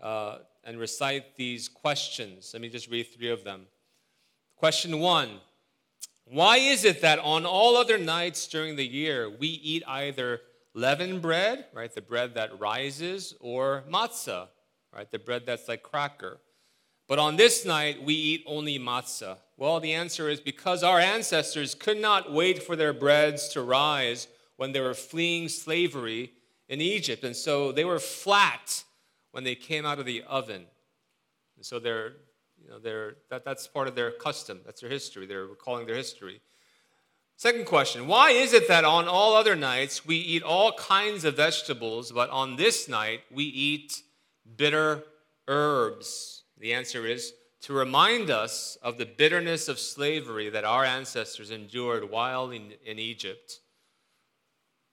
uh, 0.00 0.38
and 0.64 0.78
recite 0.78 1.36
these 1.36 1.68
questions. 1.68 2.50
Let 2.52 2.62
me 2.62 2.68
just 2.68 2.90
read 2.90 3.04
three 3.04 3.30
of 3.30 3.44
them. 3.44 3.66
Question 4.56 4.98
one 4.98 5.40
Why 6.26 6.56
is 6.56 6.84
it 6.84 7.02
that 7.02 7.18
on 7.18 7.44
all 7.44 7.76
other 7.76 7.98
nights 7.98 8.46
during 8.46 8.76
the 8.76 8.86
year 8.86 9.28
we 9.28 9.48
eat 9.48 9.82
either 9.86 10.40
leavened 10.72 11.22
bread, 11.22 11.66
right, 11.72 11.94
the 11.94 12.00
bread 12.00 12.34
that 12.34 12.58
rises, 12.58 13.34
or 13.40 13.84
matzah, 13.88 14.48
right, 14.92 15.10
the 15.10 15.18
bread 15.18 15.44
that's 15.46 15.68
like 15.68 15.82
cracker? 15.82 16.38
But 17.06 17.18
on 17.18 17.36
this 17.36 17.66
night, 17.66 18.02
we 18.02 18.14
eat 18.14 18.44
only 18.46 18.78
matzah. 18.78 19.36
Well, 19.56 19.78
the 19.78 19.92
answer 19.92 20.28
is 20.28 20.40
because 20.40 20.82
our 20.82 20.98
ancestors 20.98 21.74
could 21.74 22.00
not 22.00 22.32
wait 22.32 22.62
for 22.62 22.76
their 22.76 22.94
breads 22.94 23.48
to 23.50 23.62
rise 23.62 24.26
when 24.56 24.72
they 24.72 24.80
were 24.80 24.94
fleeing 24.94 25.48
slavery 25.48 26.32
in 26.68 26.80
Egypt. 26.80 27.24
And 27.24 27.36
so 27.36 27.72
they 27.72 27.84
were 27.84 27.98
flat 27.98 28.84
when 29.32 29.44
they 29.44 29.54
came 29.54 29.84
out 29.84 29.98
of 29.98 30.06
the 30.06 30.22
oven. 30.22 30.64
And 31.56 31.64
so 31.64 31.78
they're, 31.78 32.14
you 32.64 32.70
know, 32.70 33.12
that, 33.30 33.44
that's 33.44 33.66
part 33.66 33.88
of 33.88 33.94
their 33.94 34.10
custom. 34.10 34.60
That's 34.64 34.80
their 34.80 34.90
history. 34.90 35.26
They're 35.26 35.46
recalling 35.46 35.86
their 35.86 35.96
history. 35.96 36.40
Second 37.36 37.66
question 37.66 38.06
Why 38.06 38.30
is 38.30 38.52
it 38.52 38.68
that 38.68 38.84
on 38.84 39.08
all 39.08 39.34
other 39.34 39.56
nights 39.56 40.06
we 40.06 40.16
eat 40.16 40.42
all 40.42 40.72
kinds 40.72 41.24
of 41.24 41.36
vegetables, 41.36 42.12
but 42.12 42.30
on 42.30 42.56
this 42.56 42.88
night 42.88 43.20
we 43.30 43.44
eat 43.44 44.02
bitter 44.56 45.04
herbs? 45.48 46.42
The 46.58 46.72
answer 46.72 47.06
is 47.06 47.34
to 47.62 47.72
remind 47.72 48.30
us 48.30 48.78
of 48.82 48.98
the 48.98 49.06
bitterness 49.06 49.68
of 49.68 49.78
slavery 49.78 50.48
that 50.50 50.64
our 50.64 50.84
ancestors 50.84 51.50
endured 51.50 52.10
while 52.10 52.50
in, 52.50 52.72
in 52.84 52.98
Egypt. 52.98 53.60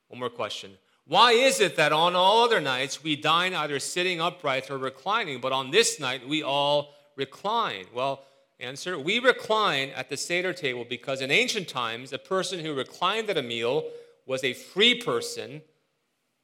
One 0.08 0.20
more 0.20 0.30
question. 0.30 0.72
Why 1.06 1.34
is 1.34 1.60
it 1.60 1.76
that 1.76 1.92
on 1.92 2.16
all 2.16 2.44
other 2.44 2.62
nights 2.62 3.04
we 3.04 3.16
dine 3.16 3.54
either 3.54 3.80
sitting 3.80 4.22
upright 4.22 4.72
or 4.72 4.78
reclining, 4.78 5.42
but 5.42 5.52
on 5.52 5.72
this 5.72 6.00
night 6.00 6.28
we 6.28 6.44
all 6.44 6.94
recline? 7.16 7.86
Well, 7.94 8.24
answer 8.60 8.98
we 9.00 9.20
recline 9.20 9.90
at 9.90 10.10
the 10.10 10.18
Seder 10.18 10.54
table 10.54 10.86
because 10.88 11.22
in 11.22 11.32
ancient 11.32 11.68
times, 11.68 12.14
a 12.14 12.18
person 12.18 12.60
who 12.60 12.74
reclined 12.74 13.30
at 13.30 13.38
a 13.38 13.44
meal 13.44 13.86
was 14.26 14.44
a 14.44 14.54
free 14.54 14.96
person, 14.96 15.62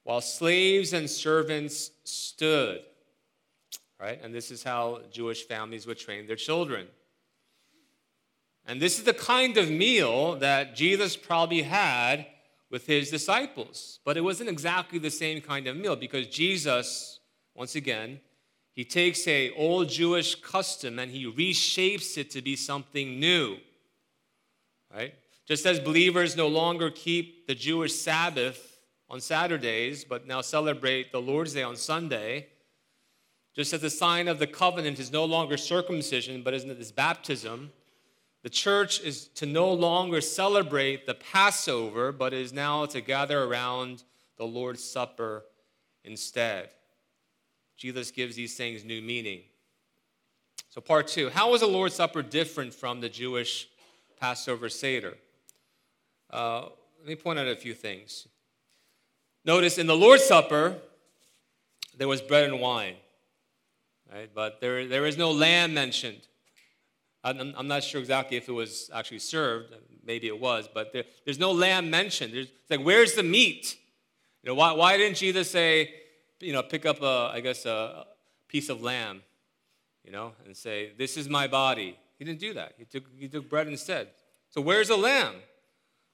while 0.03 0.21
slaves 0.21 0.93
and 0.93 1.09
servants 1.09 1.91
stood 2.03 2.81
right? 3.99 4.19
And 4.23 4.33
this 4.33 4.51
is 4.51 4.63
how 4.63 5.01
Jewish 5.11 5.47
families 5.47 5.87
would 5.87 5.97
train 5.97 6.27
their 6.27 6.35
children. 6.35 6.87
And 8.65 8.81
this 8.81 8.97
is 8.97 9.05
the 9.05 9.13
kind 9.13 9.57
of 9.57 9.69
meal 9.69 10.35
that 10.35 10.75
Jesus 10.75 11.15
probably 11.15 11.61
had 11.63 12.27
with 12.69 12.85
his 12.85 13.09
disciples. 13.09 13.99
But 14.03 14.17
it 14.17 14.21
wasn't 14.21 14.49
exactly 14.49 14.99
the 14.99 15.09
same 15.09 15.41
kind 15.41 15.67
of 15.67 15.77
meal 15.77 15.95
because 15.95 16.27
Jesus, 16.27 17.19
once 17.55 17.75
again, 17.75 18.19
he 18.77 18.85
takes 18.85 19.27
a 19.27 19.49
old 19.55 19.89
Jewish 19.89 20.35
custom 20.35 20.99
and 20.99 21.11
he 21.11 21.25
reshapes 21.25 22.15
it 22.15 22.29
to 22.29 22.43
be 22.43 22.55
something 22.55 23.19
new. 23.19 23.57
Right? 24.93 25.15
Just 25.47 25.65
as 25.65 25.79
believers 25.79 26.37
no 26.37 26.47
longer 26.47 26.91
keep 26.91 27.47
the 27.47 27.55
Jewish 27.55 27.95
Sabbath 27.95 28.77
on 29.09 29.19
Saturdays, 29.19 30.03
but 30.03 30.27
now 30.27 30.41
celebrate 30.41 31.11
the 31.11 31.19
Lord's 31.19 31.55
Day 31.55 31.63
on 31.63 31.75
Sunday, 31.75 32.49
just 33.55 33.73
as 33.73 33.81
the 33.81 33.89
sign 33.89 34.27
of 34.27 34.37
the 34.37 34.45
covenant 34.45 34.99
is 34.99 35.11
no 35.11 35.25
longer 35.25 35.57
circumcision, 35.57 36.43
but 36.43 36.53
is 36.53 36.91
baptism, 36.91 37.71
the 38.43 38.49
church 38.49 39.01
is 39.01 39.27
to 39.29 39.47
no 39.47 39.73
longer 39.73 40.21
celebrate 40.21 41.07
the 41.07 41.15
Passover, 41.15 42.11
but 42.11 42.31
is 42.31 42.53
now 42.53 42.85
to 42.85 43.01
gather 43.01 43.41
around 43.41 44.03
the 44.37 44.45
Lord's 44.45 44.83
Supper 44.83 45.45
instead. 46.03 46.69
Jesus 47.77 48.11
gives 48.11 48.35
these 48.35 48.55
things 48.55 48.83
new 48.83 49.01
meaning. 49.01 49.41
So, 50.69 50.81
part 50.81 51.07
two 51.07 51.29
how 51.29 51.51
was 51.51 51.61
the 51.61 51.67
Lord's 51.67 51.95
Supper 51.95 52.21
different 52.21 52.73
from 52.73 53.01
the 53.01 53.09
Jewish 53.09 53.67
Passover 54.19 54.69
Seder? 54.69 55.15
Uh, 56.29 56.63
let 56.99 57.07
me 57.07 57.15
point 57.15 57.39
out 57.39 57.47
a 57.47 57.55
few 57.55 57.73
things. 57.73 58.27
Notice 59.45 59.77
in 59.77 59.87
the 59.87 59.95
Lord's 59.95 60.25
Supper, 60.25 60.75
there 61.97 62.07
was 62.07 62.21
bread 62.21 62.49
and 62.49 62.59
wine 62.59 62.95
right? 64.13 64.29
But 64.33 64.59
there, 64.61 64.87
there 64.87 65.05
is 65.05 65.17
no 65.17 65.31
lamb 65.31 65.73
mentioned. 65.73 66.21
I'm, 67.23 67.53
I'm 67.57 67.67
not 67.67 67.83
sure 67.83 67.99
exactly 67.99 68.37
if 68.37 68.47
it 68.47 68.53
was 68.53 68.89
actually 68.93 69.19
served. 69.19 69.73
Maybe 70.05 70.27
it 70.27 70.39
was, 70.39 70.69
but 70.73 70.93
there, 70.93 71.03
there's 71.25 71.39
no 71.39 71.51
lamb 71.51 71.89
mentioned. 71.89 72.33
There's, 72.33 72.47
like, 72.69 72.81
where's 72.81 73.13
the 73.13 73.23
meat? 73.23 73.77
You 74.43 74.49
know, 74.49 74.55
why, 74.55 74.71
why 74.73 74.97
didn't 74.97 75.17
Jesus 75.17 75.49
say, 75.49 75.93
you 76.39 76.53
know, 76.53 76.63
pick 76.63 76.85
up 76.85 77.01
a, 77.01 77.31
I 77.33 77.39
guess, 77.39 77.65
a 77.65 78.05
piece 78.47 78.69
of 78.69 78.81
lamb, 78.81 79.21
you 80.03 80.11
know, 80.11 80.33
and 80.45 80.55
say, 80.55 80.91
this 80.97 81.17
is 81.17 81.27
my 81.29 81.47
body? 81.47 81.97
He 82.17 82.25
didn't 82.25 82.39
do 82.39 82.53
that. 82.53 82.73
He 82.77 82.85
took, 82.85 83.03
he 83.15 83.27
took 83.27 83.49
bread 83.49 83.67
instead. 83.67 84.09
So 84.49 84.61
where's 84.61 84.87
the 84.87 84.97
lamb? 84.97 85.35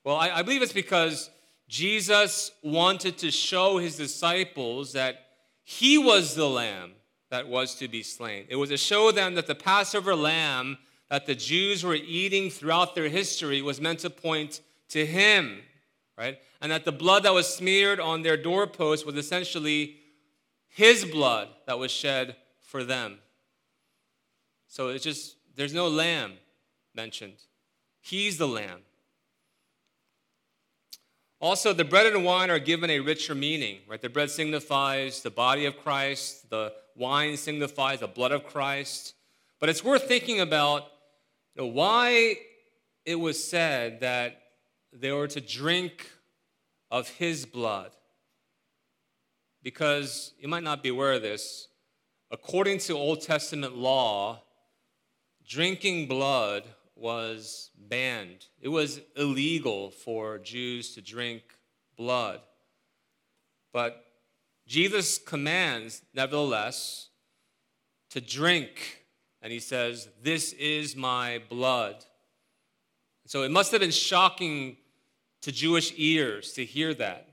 Well, 0.04 0.16
I, 0.16 0.30
I 0.30 0.42
believe 0.42 0.62
it's 0.62 0.74
because 0.74 1.30
Jesus 1.68 2.52
wanted 2.62 3.18
to 3.20 3.32
show 3.32 3.78
his 3.78 3.96
disciples 3.96 4.94
that 4.94 5.16
he 5.64 5.98
was 5.98 6.36
the 6.36 6.50
lamb 6.50 6.94
that 7.30 7.48
was 7.48 7.76
to 7.76 7.88
be 7.88 8.04
slain. 8.04 8.46
It 8.50 8.58
was 8.58 8.70
to 8.70 8.78
show 8.78 9.12
them 9.12 9.36
that 9.36 9.48
the 9.48 9.56
Passover 9.56 10.16
lamb 10.16 10.78
that 11.10 11.26
the 11.26 11.36
Jews 11.36 11.84
were 11.84 11.96
eating 11.96 12.50
throughout 12.50 12.96
their 12.96 13.08
history 13.08 13.62
was 13.62 13.80
meant 13.80 14.00
to 14.00 14.10
point 14.10 14.62
to 14.90 15.06
him, 15.06 15.60
right? 16.18 16.40
And 16.60 16.72
that 16.72 16.86
the 16.86 16.92
blood 16.92 17.24
that 17.24 17.34
was 17.34 17.54
smeared 17.54 18.00
on 18.00 18.24
their 18.24 18.36
doorpost 18.36 19.06
was 19.06 19.16
essentially 19.16 19.98
his 20.74 21.06
blood 21.06 21.50
that 21.68 21.78
was 21.78 21.92
shed 21.92 22.36
for 22.62 22.84
them. 22.84 23.20
So 24.68 24.90
it's 24.90 25.04
just, 25.04 25.36
there's 25.56 25.74
no 25.74 25.88
lamb 25.88 26.34
mentioned. 26.96 27.36
He's 28.02 28.38
the 28.40 28.48
lamb. 28.48 28.80
Also, 31.40 31.74
the 31.74 31.84
bread 31.84 32.08
and 32.08 32.26
wine 32.26 32.50
are 32.50 32.58
given 32.58 32.90
a 32.90 33.00
richer 33.00 33.36
meaning, 33.36 33.80
right? 33.88 34.02
The 34.02 34.10
bread 34.10 34.32
signifies 34.32 35.22
the 35.22 35.30
body 35.30 35.66
of 35.66 35.78
Christ, 35.78 36.50
the 36.50 36.74
wine 36.96 37.38
signifies 37.38 38.00
the 38.00 38.08
blood 38.08 38.32
of 38.32 38.46
Christ. 38.46 39.14
But 39.60 39.70
it's 39.70 39.84
worth 39.84 40.08
thinking 40.08 40.40
about 40.40 40.88
you 41.56 41.64
know, 41.64 41.68
why 41.68 42.38
it 43.06 43.16
was 43.16 43.44
said 43.44 44.00
that 44.00 44.42
they 44.92 45.12
were 45.12 45.28
to 45.28 45.42
drink 45.42 46.10
of 46.90 47.10
his 47.10 47.46
blood. 47.46 47.92
Because 49.64 50.34
you 50.38 50.48
might 50.48 50.64
not 50.64 50.84
be 50.84 50.90
aware 50.90 51.14
of 51.14 51.22
this, 51.22 51.70
according 52.30 52.80
to 52.80 52.94
Old 52.94 53.22
Testament 53.22 53.76
law, 53.76 54.44
drinking 55.48 56.08
blood 56.08 56.66
was 56.96 57.72
banned. 57.78 58.46
It 58.62 58.68
was 58.68 59.00
illegal 59.16 59.90
for 59.90 60.38
Jews 60.40 60.94
to 60.96 61.02
drink 61.02 61.44
blood. 61.96 62.42
But 63.72 64.06
Jesus 64.68 65.18
commands, 65.18 66.02
nevertheless, 66.14 67.10
to 68.12 68.22
drink. 68.22 69.06
And 69.42 69.52
he 69.52 69.60
says, 69.60 70.10
This 70.22 70.54
is 70.54 70.96
my 70.96 71.42
blood. 71.50 72.06
So 73.26 73.44
it 73.44 73.52
must 73.52 73.72
have 73.72 73.82
been 73.82 73.92
shocking 73.92 74.78
to 75.42 75.52
Jewish 75.52 75.94
ears 75.98 76.54
to 76.54 76.66
hear 76.66 76.94
that. 76.96 77.28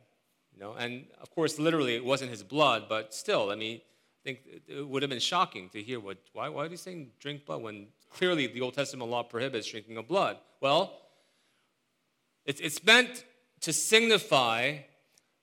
Know, 0.61 0.75
and 0.79 1.07
of 1.23 1.31
course, 1.31 1.59
literally, 1.59 1.95
it 1.95 2.05
wasn't 2.05 2.31
his 2.31 2.43
blood, 2.43 2.85
but 2.87 3.15
still, 3.15 3.51
I 3.51 3.55
mean, 3.55 3.79
I 3.79 4.21
think 4.23 4.41
it 4.69 4.87
would 4.87 5.03
have 5.03 5.09
been 5.09 5.19
shocking 5.19 5.71
to 5.71 5.83
hear 5.83 5.99
what, 5.99 6.19
why, 6.35 6.51
why 6.51 6.67
are 6.67 6.69
you 6.69 6.77
saying 6.77 7.13
drink 7.19 7.47
blood 7.47 7.63
when 7.63 7.87
clearly 8.11 8.47
the 8.47 8.61
Old 8.61 8.75
Testament 8.75 9.11
law 9.11 9.23
prohibits 9.23 9.71
drinking 9.71 9.97
of 9.97 10.07
blood? 10.07 10.37
Well, 10.61 10.93
it's, 12.45 12.61
it's 12.61 12.85
meant 12.85 13.25
to 13.61 13.73
signify 13.73 14.77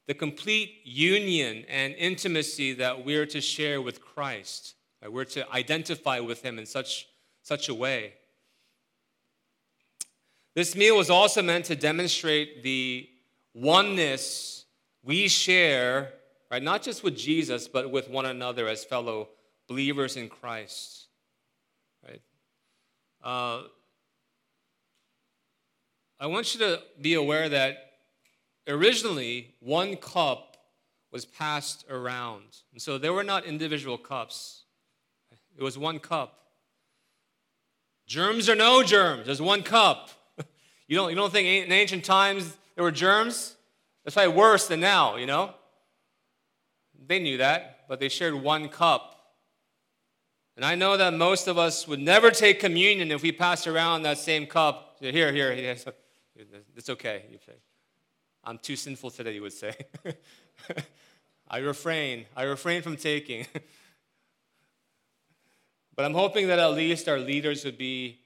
the 0.06 0.14
complete 0.14 0.82
union 0.84 1.66
and 1.68 1.96
intimacy 1.96 2.74
that 2.74 3.04
we're 3.04 3.26
to 3.26 3.42
share 3.42 3.82
with 3.82 4.00
Christ. 4.00 4.76
Right? 5.02 5.12
We're 5.12 5.26
to 5.26 5.52
identify 5.52 6.20
with 6.20 6.44
him 6.44 6.60
in 6.60 6.68
such, 6.68 7.08
such 7.42 7.70
a 7.70 7.74
way. 7.74 8.14
This 10.54 10.76
meal 10.76 10.96
was 10.96 11.10
also 11.10 11.42
meant 11.42 11.66
to 11.66 11.76
demonstrate 11.76 12.62
the 12.62 13.10
oneness 13.56 14.66
we 15.08 15.30
share, 15.30 16.12
right, 16.52 16.62
not 16.62 16.84
just 16.84 17.02
with 17.02 17.16
Jesus, 17.16 17.70
but 17.70 17.90
with 17.90 18.10
one 18.10 18.26
another 18.26 18.68
as 18.68 18.84
fellow 18.84 19.30
believers 19.70 20.18
in 20.18 20.28
Christ. 20.28 21.08
Right? 22.06 22.22
Uh, 23.24 23.62
I 26.20 26.28
want 26.28 26.54
you 26.54 26.60
to 26.60 26.82
be 27.00 27.14
aware 27.14 27.48
that 27.48 27.94
originally 28.68 29.56
one 29.62 29.96
cup 29.96 30.58
was 31.10 31.26
passed 31.26 31.86
around. 31.90 32.58
And 32.74 32.82
so 32.82 32.98
there 32.98 33.14
were 33.14 33.24
not 33.24 33.46
individual 33.46 33.98
cups, 33.98 34.66
it 35.58 35.64
was 35.64 35.78
one 35.78 36.00
cup. 36.00 36.34
Germs 38.08 38.50
or 38.50 38.56
no 38.56 38.84
germs, 38.84 39.26
there's 39.26 39.42
one 39.42 39.64
cup. 39.64 40.10
you, 40.88 40.98
don't, 40.98 41.10
you 41.10 41.16
don't 41.16 41.32
think 41.32 41.48
in 41.48 41.72
ancient 41.72 42.04
times 42.04 42.58
there 42.76 42.84
were 42.84 42.92
germs? 42.92 43.57
That's 44.08 44.16
probably 44.16 44.36
worse 44.36 44.68
than 44.70 44.80
now, 44.80 45.18
you 45.18 45.26
know? 45.26 45.54
They 47.08 47.20
knew 47.20 47.36
that, 47.40 47.80
but 47.90 48.00
they 48.00 48.08
shared 48.08 48.36
one 48.36 48.70
cup. 48.70 49.34
And 50.56 50.64
I 50.64 50.76
know 50.76 50.96
that 50.96 51.14
most 51.14 51.50
of 51.50 51.58
us 51.58 51.86
would 51.90 52.00
never 52.00 52.32
take 52.32 52.62
communion 52.62 53.12
if 53.12 53.22
we 53.22 53.34
passed 53.34 53.68
around 53.68 54.04
that 54.04 54.18
same 54.18 54.48
cup. 54.48 54.96
Here, 55.02 55.34
here, 55.34 55.54
here. 55.54 55.76
It's 56.74 56.90
okay. 56.90 57.24
I'm 58.46 58.60
too 58.60 58.78
sinful 58.78 59.12
today, 59.12 59.34
you 59.34 59.42
would 59.42 59.52
say. 59.52 59.76
I 61.50 61.58
refrain. 61.58 62.28
I 62.34 62.44
refrain 62.44 62.84
from 62.84 62.96
taking. 62.96 63.46
but 65.98 66.06
I'm 66.06 66.14
hoping 66.14 66.48
that 66.48 66.60
at 66.60 66.72
least 66.72 67.10
our 67.10 67.20
leaders 67.20 67.66
would 67.66 67.78
be 67.78 68.22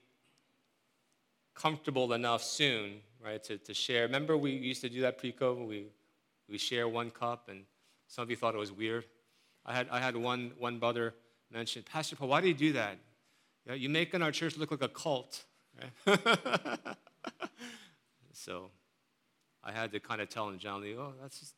comfortable 1.61 2.13
enough 2.13 2.43
soon, 2.43 3.01
right, 3.23 3.43
to, 3.43 3.57
to 3.57 3.73
share. 3.73 4.03
Remember, 4.03 4.35
we 4.35 4.51
used 4.51 4.81
to 4.81 4.89
do 4.89 5.01
that 5.01 5.17
pre 5.17 5.31
COVID? 5.31 5.67
We, 5.67 5.85
we 6.49 6.57
share 6.57 6.87
one 6.87 7.11
cup, 7.11 7.49
and 7.49 7.63
some 8.07 8.23
of 8.23 8.29
you 8.29 8.35
thought 8.35 8.55
it 8.55 8.59
was 8.59 8.71
weird. 8.71 9.05
I 9.65 9.75
had, 9.75 9.87
I 9.91 9.99
had 9.99 10.15
one, 10.17 10.53
one 10.57 10.79
brother 10.79 11.13
mention, 11.51 11.83
Pastor 11.83 12.15
Paul, 12.15 12.29
why 12.29 12.41
do 12.41 12.47
you 12.47 12.53
do 12.53 12.73
that? 12.73 12.97
You 13.65 13.71
know, 13.71 13.75
you're 13.75 13.91
making 13.91 14.21
our 14.21 14.31
church 14.31 14.57
look 14.57 14.71
like 14.71 14.81
a 14.81 14.87
cult. 14.87 15.43
Right? 16.07 16.19
so 18.33 18.71
I 19.63 19.71
had 19.71 19.91
to 19.91 19.99
kind 19.99 20.19
of 20.19 20.29
tell 20.29 20.49
him 20.49 20.57
gently, 20.57 20.95
oh, 20.97 21.13
that's 21.21 21.39
just, 21.39 21.53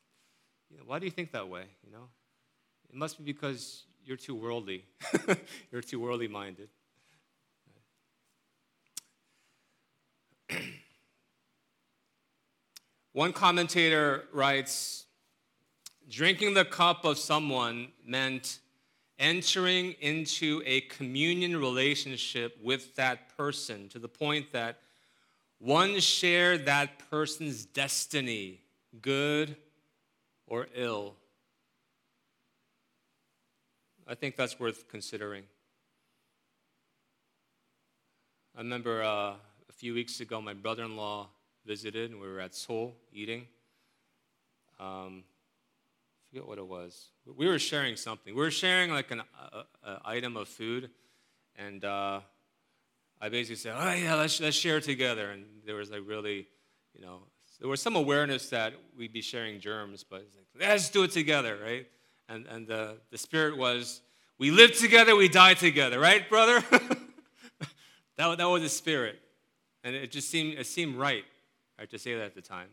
you 0.70 0.76
know, 0.76 0.84
why 0.86 0.98
do 0.98 1.06
you 1.06 1.10
think 1.10 1.32
that 1.32 1.48
way? 1.48 1.64
You 1.84 1.92
know, 1.92 2.08
it 2.90 2.94
must 2.94 3.18
be 3.18 3.24
because 3.24 3.84
you're 4.04 4.18
too 4.18 4.34
worldly. 4.34 4.84
you're 5.72 5.80
too 5.80 5.98
worldly 5.98 6.28
minded. 6.28 6.68
One 13.14 13.32
commentator 13.32 14.24
writes 14.32 15.04
drinking 16.10 16.54
the 16.54 16.64
cup 16.64 17.04
of 17.04 17.16
someone 17.16 17.92
meant 18.04 18.58
entering 19.20 19.92
into 20.00 20.60
a 20.66 20.80
communion 20.80 21.56
relationship 21.56 22.58
with 22.60 22.96
that 22.96 23.36
person 23.36 23.88
to 23.90 24.00
the 24.00 24.08
point 24.08 24.50
that 24.50 24.80
one 25.60 26.00
shared 26.00 26.66
that 26.66 27.08
person's 27.08 27.64
destiny, 27.64 28.60
good 29.00 29.54
or 30.48 30.66
ill. 30.74 31.14
I 34.08 34.16
think 34.16 34.34
that's 34.34 34.58
worth 34.58 34.88
considering. 34.88 35.44
I 38.56 38.58
remember 38.58 39.04
uh, 39.04 39.34
a 39.68 39.72
few 39.72 39.94
weeks 39.94 40.18
ago, 40.18 40.40
my 40.40 40.52
brother 40.52 40.82
in 40.82 40.96
law 40.96 41.28
visited, 41.64 42.10
and 42.10 42.20
we 42.20 42.28
were 42.28 42.40
at 42.40 42.54
Seoul 42.54 42.94
eating. 43.12 43.46
Um, 44.78 45.24
I 45.24 46.28
forget 46.28 46.48
what 46.48 46.58
it 46.58 46.66
was. 46.66 47.08
We 47.26 47.46
were 47.46 47.58
sharing 47.58 47.96
something. 47.96 48.34
We 48.34 48.40
were 48.40 48.50
sharing 48.50 48.90
like 48.90 49.10
an 49.10 49.22
item 50.04 50.36
of 50.36 50.48
food, 50.48 50.90
and 51.56 51.84
uh, 51.84 52.20
I 53.20 53.28
basically 53.28 53.56
said, 53.56 53.74
"Oh 53.76 53.92
yeah, 53.92 54.14
let's 54.14 54.40
let's 54.40 54.56
share 54.56 54.80
together." 54.80 55.30
And 55.30 55.44
there 55.64 55.76
was 55.76 55.90
like 55.90 56.02
really, 56.04 56.48
you 56.94 57.00
know, 57.00 57.22
there 57.60 57.68
was 57.68 57.80
some 57.80 57.96
awareness 57.96 58.50
that 58.50 58.74
we'd 58.96 59.12
be 59.12 59.22
sharing 59.22 59.60
germs, 59.60 60.04
but 60.04 60.26
like, 60.36 60.68
let's 60.68 60.90
do 60.90 61.04
it 61.04 61.12
together, 61.12 61.58
right? 61.62 61.86
And 62.28 62.46
and 62.46 62.66
the 62.66 62.98
the 63.10 63.18
spirit 63.18 63.56
was, 63.56 64.00
we 64.38 64.50
live 64.50 64.76
together, 64.78 65.14
we 65.16 65.28
die 65.28 65.54
together, 65.54 65.98
right, 66.00 66.28
brother? 66.28 66.60
that 68.16 68.38
that 68.38 68.44
was 68.44 68.62
the 68.62 68.68
spirit, 68.68 69.20
and 69.82 69.94
it 69.94 70.10
just 70.10 70.28
seemed 70.30 70.58
it 70.58 70.66
seemed 70.66 70.96
right, 70.96 71.24
right, 71.78 71.90
to 71.90 71.98
say 71.98 72.14
that 72.14 72.24
at 72.24 72.34
the 72.34 72.42
time, 72.42 72.68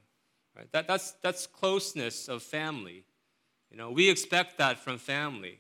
right? 0.55 0.71
That 0.71 0.87
that's 0.87 1.11
that's 1.23 1.47
closeness 1.47 2.27
of 2.27 2.43
family. 2.43 3.05
You 3.69 3.77
know, 3.77 3.91
we 3.91 4.09
expect 4.09 4.57
that 4.57 4.79
from 4.79 4.97
family. 4.97 5.59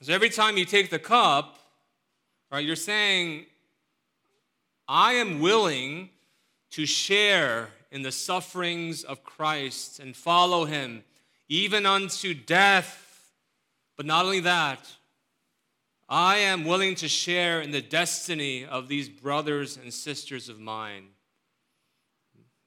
So 0.00 0.12
every 0.12 0.30
time 0.30 0.56
you 0.56 0.64
take 0.64 0.90
the 0.90 0.98
cup, 0.98 1.58
Right? 2.52 2.66
You're 2.66 2.76
saying, 2.76 3.46
I 4.86 5.14
am 5.14 5.40
willing 5.40 6.10
to 6.72 6.84
share 6.84 7.70
in 7.90 8.02
the 8.02 8.12
sufferings 8.12 9.04
of 9.04 9.24
Christ 9.24 10.00
and 10.00 10.14
follow 10.14 10.66
him 10.66 11.02
even 11.48 11.86
unto 11.86 12.34
death. 12.34 13.32
But 13.96 14.04
not 14.04 14.26
only 14.26 14.40
that, 14.40 14.86
I 16.14 16.36
am 16.40 16.64
willing 16.64 16.94
to 16.96 17.08
share 17.08 17.62
in 17.62 17.70
the 17.70 17.80
destiny 17.80 18.66
of 18.66 18.86
these 18.86 19.08
brothers 19.08 19.78
and 19.78 19.90
sisters 19.94 20.50
of 20.50 20.60
mine. 20.60 21.06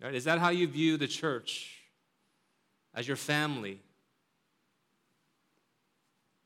Right? 0.01 0.15
Is 0.15 0.23
that 0.23 0.39
how 0.39 0.49
you 0.49 0.67
view 0.67 0.97
the 0.97 1.07
church? 1.07 1.83
As 2.95 3.07
your 3.07 3.17
family? 3.17 3.81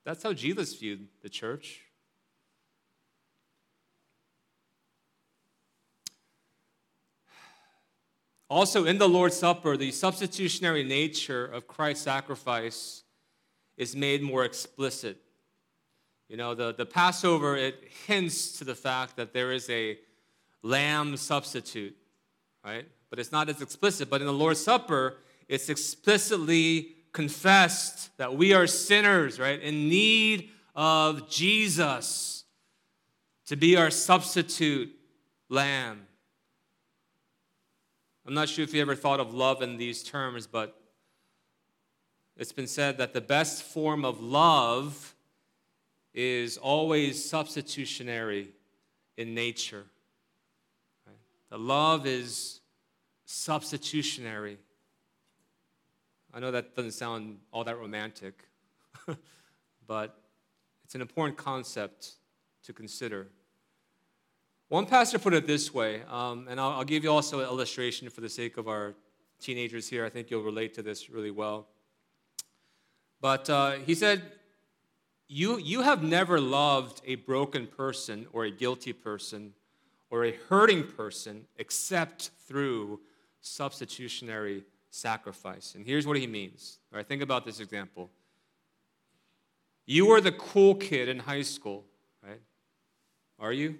That's 0.04 0.22
how 0.22 0.34
Jesus 0.34 0.76
viewed 0.76 1.08
the 1.22 1.30
church. 1.30 1.80
Also, 8.50 8.84
in 8.84 8.98
the 8.98 9.08
Lord's 9.08 9.38
Supper, 9.38 9.78
the 9.78 9.92
substitutionary 9.92 10.84
nature 10.84 11.46
of 11.46 11.66
Christ's 11.66 12.04
sacrifice 12.04 13.04
is 13.78 13.96
made 13.96 14.22
more 14.22 14.44
explicit. 14.44 15.22
You 16.30 16.38
know, 16.38 16.54
the, 16.54 16.74
the 16.74 16.86
Passover, 16.86 17.58
it 17.58 17.84
hints 18.06 18.60
to 18.60 18.64
the 18.64 18.76
fact 18.76 19.16
that 19.18 19.34
there 19.34 19.52
is 19.52 19.68
a 19.70 19.98
lamb 20.62 21.18
substitute, 21.18 21.98
right? 22.64 22.86
But 23.10 23.18
it's 23.18 23.32
not 23.32 23.50
as 23.50 23.64
explicit. 23.64 24.12
But 24.12 24.22
in 24.22 24.28
the 24.28 24.34
Lord's 24.34 24.64
Supper, 24.64 25.18
it's 25.48 25.70
explicitly 25.70 26.90
confessed 27.12 28.16
that 28.18 28.36
we 28.36 28.54
are 28.54 28.68
sinners, 28.68 29.40
right? 29.40 29.60
In 29.60 29.90
need 29.90 30.52
of 30.76 31.28
Jesus 31.28 32.44
to 33.48 33.56
be 33.56 33.76
our 33.76 33.90
substitute 33.90 34.96
lamb. 35.50 36.06
I'm 38.28 38.36
not 38.36 38.48
sure 38.48 38.64
if 38.64 38.76
you 38.76 38.82
ever 38.82 38.94
thought 38.94 39.20
of 39.20 39.34
love 39.34 39.64
in 39.64 39.78
these 39.78 40.04
terms, 40.04 40.46
but 40.46 40.80
it's 42.38 42.52
been 42.52 42.68
said 42.68 43.00
that 43.00 43.14
the 43.14 43.22
best 43.22 43.64
form 43.64 44.06
of 44.06 44.22
love 44.22 45.16
is 46.14 46.58
always 46.58 47.24
substitutionary 47.24 48.50
in 49.18 49.34
nature. 49.34 49.86
The 51.50 51.58
love 51.58 52.06
is 52.06 52.62
substitutionary. 53.26 54.58
I 56.34 56.40
know 56.40 56.52
that 56.52 56.76
doesn't 56.76 56.92
sound 56.92 57.40
all 57.52 57.64
that 57.64 57.78
romantic, 57.78 58.44
but 59.88 60.20
it's 60.86 60.96
an 60.96 61.02
important 61.02 61.38
concept 61.38 62.14
to 62.64 62.74
consider. 62.74 63.28
One 64.68 64.86
pastor 64.86 65.18
put 65.18 65.34
it 65.34 65.48
this 65.48 65.74
way, 65.74 66.04
um, 66.08 66.48
and 66.48 66.60
I'll, 66.60 66.72
I'll 66.72 66.84
give 66.84 67.04
you 67.04 67.12
also 67.12 67.40
an 67.40 67.46
illustration 67.46 68.10
for 68.10 68.22
the 68.22 68.30
sake 68.30 68.58
of 68.58 68.68
our 68.68 68.94
teenagers 69.40 69.90
here. 69.90 70.06
I 70.06 70.10
think 70.10 70.30
you'll 70.30 70.44
relate 70.44 70.76
to 70.76 70.84
this 70.84 71.10
really 71.10 71.32
well. 71.32 71.68
But 73.22 73.50
uh, 73.50 73.72
he 73.86 73.96
said, 73.96 74.22
you, 75.30 75.60
you 75.60 75.84
have 75.84 76.02
never 76.02 76.42
loved 76.42 77.02
a 77.06 77.16
broken 77.16 77.68
person 77.68 78.26
or 78.34 78.46
a 78.46 78.52
guilty 78.52 78.92
person 78.92 79.54
or 80.10 80.26
a 80.26 80.32
hurting 80.50 80.88
person 80.88 81.46
except 81.58 82.32
through 82.48 83.00
substitutionary 83.40 84.64
sacrifice. 84.90 85.76
And 85.76 85.86
here's 85.86 86.08
what 86.08 86.18
he 86.18 86.26
means. 86.26 86.80
All 86.92 86.98
right, 86.98 87.08
think 87.08 87.22
about 87.22 87.46
this 87.46 87.60
example. 87.60 88.10
You 89.86 90.08
were 90.08 90.20
the 90.20 90.32
cool 90.32 90.74
kid 90.74 91.08
in 91.08 91.20
high 91.20 91.44
school, 91.44 91.86
right? 92.28 92.42
Are 93.40 93.54
you? 93.54 93.78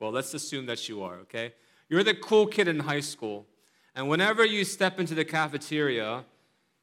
Well, 0.00 0.10
let's 0.10 0.32
assume 0.32 0.66
that 0.66 0.88
you 0.88 1.02
are, 1.02 1.16
okay? 1.20 1.52
You're 1.90 2.02
the 2.02 2.14
cool 2.14 2.46
kid 2.46 2.66
in 2.66 2.80
high 2.80 3.00
school, 3.00 3.46
and 3.94 4.08
whenever 4.08 4.44
you 4.44 4.64
step 4.64 4.98
into 4.98 5.14
the 5.14 5.24
cafeteria, 5.24 6.24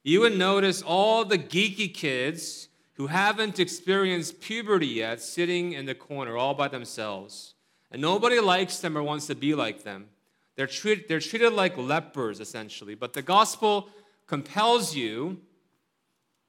you 0.03 0.21
would 0.21 0.37
notice 0.37 0.81
all 0.81 1.25
the 1.25 1.37
geeky 1.37 1.93
kids 1.93 2.69
who 3.01 3.07
haven't 3.07 3.59
experienced 3.59 4.39
puberty 4.41 4.85
yet 4.85 5.19
sitting 5.19 5.73
in 5.73 5.87
the 5.87 5.95
corner 5.95 6.37
all 6.37 6.53
by 6.53 6.67
themselves. 6.67 7.55
And 7.89 7.99
nobody 7.99 8.39
likes 8.39 8.77
them 8.77 8.95
or 8.95 9.01
wants 9.01 9.25
to 9.25 9.33
be 9.33 9.55
like 9.55 9.81
them. 9.81 10.09
They're, 10.55 10.67
treat, 10.67 11.07
they're 11.07 11.19
treated 11.19 11.51
like 11.51 11.75
lepers, 11.79 12.39
essentially. 12.39 12.93
But 12.93 13.13
the 13.13 13.23
gospel 13.23 13.89
compels 14.27 14.95
you, 14.95 15.39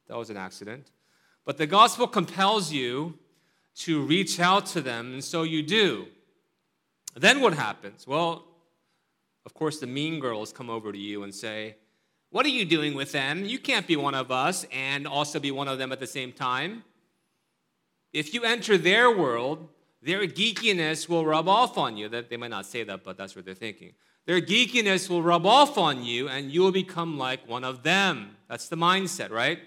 that 0.08 0.18
was 0.18 0.28
an 0.28 0.36
accident, 0.36 0.90
but 1.46 1.56
the 1.56 1.66
gospel 1.66 2.06
compels 2.06 2.70
you 2.70 3.18
to 3.76 4.02
reach 4.02 4.38
out 4.38 4.66
to 4.66 4.82
them, 4.82 5.14
and 5.14 5.24
so 5.24 5.44
you 5.44 5.62
do. 5.62 6.06
Then 7.14 7.40
what 7.40 7.54
happens? 7.54 8.06
Well, 8.06 8.44
of 9.46 9.54
course, 9.54 9.80
the 9.80 9.86
mean 9.86 10.20
girls 10.20 10.52
come 10.52 10.68
over 10.68 10.92
to 10.92 10.98
you 10.98 11.22
and 11.22 11.34
say, 11.34 11.76
what 12.32 12.46
are 12.46 12.50
you 12.50 12.64
doing 12.64 12.94
with 12.94 13.12
them? 13.12 13.44
You 13.44 13.58
can't 13.58 13.86
be 13.86 13.94
one 13.94 14.14
of 14.14 14.30
us 14.30 14.66
and 14.72 15.06
also 15.06 15.38
be 15.38 15.50
one 15.50 15.68
of 15.68 15.78
them 15.78 15.92
at 15.92 16.00
the 16.00 16.06
same 16.06 16.32
time. 16.32 16.82
If 18.12 18.32
you 18.32 18.42
enter 18.42 18.78
their 18.78 19.14
world, 19.14 19.68
their 20.02 20.26
geekiness 20.26 21.08
will 21.08 21.26
rub 21.26 21.46
off 21.46 21.76
on 21.76 21.96
you. 21.96 22.08
That 22.08 22.30
they 22.30 22.38
might 22.38 22.50
not 22.50 22.66
say 22.66 22.84
that, 22.84 23.04
but 23.04 23.18
that's 23.18 23.36
what 23.36 23.44
they're 23.44 23.54
thinking. 23.54 23.92
Their 24.24 24.40
geekiness 24.40 25.10
will 25.10 25.22
rub 25.22 25.44
off 25.44 25.76
on 25.76 26.04
you, 26.04 26.28
and 26.28 26.50
you 26.50 26.62
will 26.62 26.72
become 26.72 27.18
like 27.18 27.46
one 27.46 27.64
of 27.64 27.82
them. 27.82 28.36
That's 28.48 28.68
the 28.68 28.76
mindset, 28.76 29.30
right? 29.30 29.58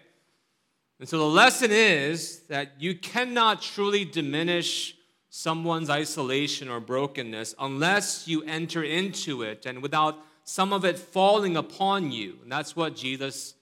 And 0.99 1.07
so 1.07 1.19
the 1.19 1.25
lesson 1.25 1.71
is 1.71 2.39
that 2.47 2.73
you 2.79 2.95
cannot 2.95 3.61
truly 3.61 4.05
diminish 4.05 4.95
someone's 5.29 5.89
isolation 5.89 6.69
or 6.69 6.79
brokenness 6.79 7.53
unless 7.59 8.27
you 8.27 8.41
enter 8.43 8.81
into 8.81 9.41
it 9.41 9.65
and 9.65 9.81
without 9.81 10.17
some 10.45 10.71
of 10.71 10.85
it 10.85 10.97
falling 10.97 11.57
upon 11.57 12.11
you. 12.11 12.37
And 12.43 12.51
that's 12.51 12.75
what 12.75 12.95
Jesus 12.95 13.55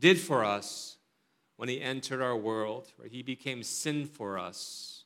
did 0.00 0.18
for 0.18 0.44
us 0.44 0.96
when 1.56 1.68
he 1.68 1.80
entered 1.82 2.22
our 2.22 2.36
world. 2.36 2.86
He 3.10 3.22
became 3.22 3.62
sin 3.62 4.06
for 4.06 4.38
us 4.38 5.04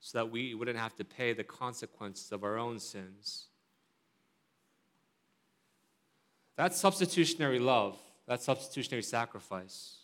so 0.00 0.18
that 0.18 0.30
we 0.30 0.54
wouldn't 0.54 0.78
have 0.78 0.96
to 0.96 1.04
pay 1.04 1.32
the 1.32 1.44
consequences 1.44 2.32
of 2.32 2.44
our 2.44 2.58
own 2.58 2.78
sins. 2.80 3.46
That's 6.56 6.76
substitutionary 6.76 7.58
love. 7.58 7.96
That's 8.26 8.44
substitutionary 8.44 9.02
sacrifice. 9.02 9.98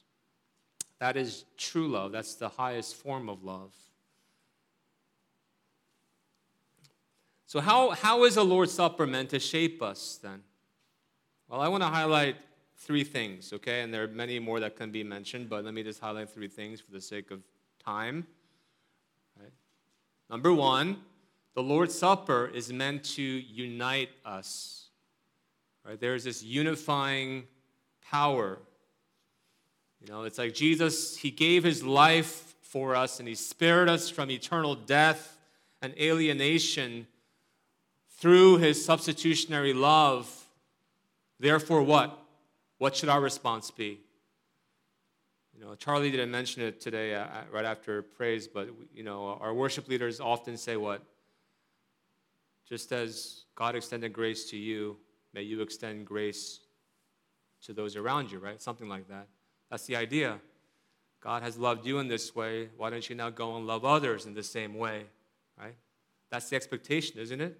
That 1.01 1.17
is 1.17 1.45
true 1.57 1.89
love. 1.89 2.13
That's 2.13 2.37
the 2.37 2.49
highest 2.49 2.95
form 2.95 3.29
of 3.29 3.43
love. 3.43 3.75
So, 7.53 7.61
how, 7.61 7.91
how 7.91 8.25
is 8.25 8.37
the 8.37 8.45
Lord's 8.47 8.73
Supper 8.73 9.07
meant 9.07 9.29
to 9.29 9.39
shape 9.39 9.83
us 9.83 10.19
then? 10.23 10.41
Well, 11.51 11.61
I 11.61 11.69
want 11.69 11.83
to 11.83 11.89
highlight 11.91 12.37
three 12.79 13.05
things, 13.05 13.53
okay? 13.53 13.83
And 13.83 13.93
there 13.93 14.05
are 14.05 14.09
many 14.09 14.39
more 14.39 14.59
that 14.61 14.75
can 14.75 14.91
be 14.91 15.05
mentioned, 15.05 15.51
but 15.51 15.63
let 15.63 15.75
me 15.75 15.83
just 15.83 16.01
highlight 16.01 16.31
three 16.31 16.49
things 16.49 16.81
for 16.81 16.93
the 16.93 17.01
sake 17.03 17.31
of 17.31 17.43
time. 17.85 18.27
Right? 19.39 19.53
Number 20.31 20.51
one, 20.51 21.03
the 21.53 21.63
Lord's 21.63 21.95
Supper 21.95 22.51
is 22.55 22.73
meant 22.73 23.05
to 23.17 23.23
unite 23.23 24.09
us. 24.25 24.87
Right? 25.87 26.01
There's 26.01 26.25
this 26.25 26.43
unifying 26.43 27.43
power. 28.01 28.61
You 30.01 30.11
know, 30.11 30.23
it's 30.23 30.39
like 30.39 30.55
Jesus, 30.55 31.19
He 31.19 31.31
gave 31.31 31.65
His 31.65 31.83
life 31.83 32.55
for 32.63 32.97
us 32.97 33.19
and 33.19 33.29
He 33.29 33.35
spared 33.35 33.91
us 33.91 34.09
from 34.09 34.31
eternal 34.31 34.75
death 34.75 35.37
and 35.83 35.93
alienation 36.01 37.09
through 38.23 38.59
his 38.59 38.83
substitutionary 38.83 39.73
love. 39.73 40.31
Therefore, 41.41 41.83
what? 41.83 42.17
What 42.79 42.95
should 42.95 43.09
our 43.09 43.21
response 43.21 43.73
be? 43.73 43.99
You 45.53 45.65
know, 45.65 45.75
Charlie 45.75 46.13
didn't 46.13 46.31
mention 46.31 46.63
it 46.63 46.81
today 46.81 47.17
uh, 47.17 47.27
right 47.51 47.65
after 47.65 48.01
praise, 48.01 48.47
but 48.47 48.69
you 48.95 49.03
know, 49.03 49.37
our 49.41 49.53
worship 49.53 49.89
leaders 49.89 50.21
often 50.21 50.57
say 50.57 50.77
what? 50.77 51.03
Just 52.69 52.93
as 52.93 53.43
God 53.57 53.75
extended 53.75 54.13
grace 54.13 54.49
to 54.51 54.57
you, 54.57 54.99
may 55.35 55.43
you 55.43 55.61
extend 55.61 56.07
grace 56.07 56.61
to 57.67 57.73
those 57.73 57.97
around 57.97 58.31
you, 58.31 58.39
right? 58.39 58.63
Something 58.63 58.89
like 58.89 59.09
that. 59.09 59.27
That's 59.69 59.87
the 59.87 59.97
idea. 59.97 60.39
God 61.21 61.43
has 61.43 61.59
loved 61.59 61.85
you 61.85 61.99
in 61.99 62.07
this 62.07 62.37
way. 62.37 62.69
Why 62.77 62.89
don't 62.89 63.09
you 63.11 63.17
now 63.17 63.31
go 63.31 63.57
and 63.57 63.67
love 63.67 63.85
others 63.85 64.27
in 64.27 64.35
the 64.35 64.45
same 64.45 64.75
way, 64.75 65.07
right? 65.59 65.75
That's 66.31 66.49
the 66.51 66.55
expectation, 66.55 67.19
isn't 67.19 67.41
it? 67.41 67.59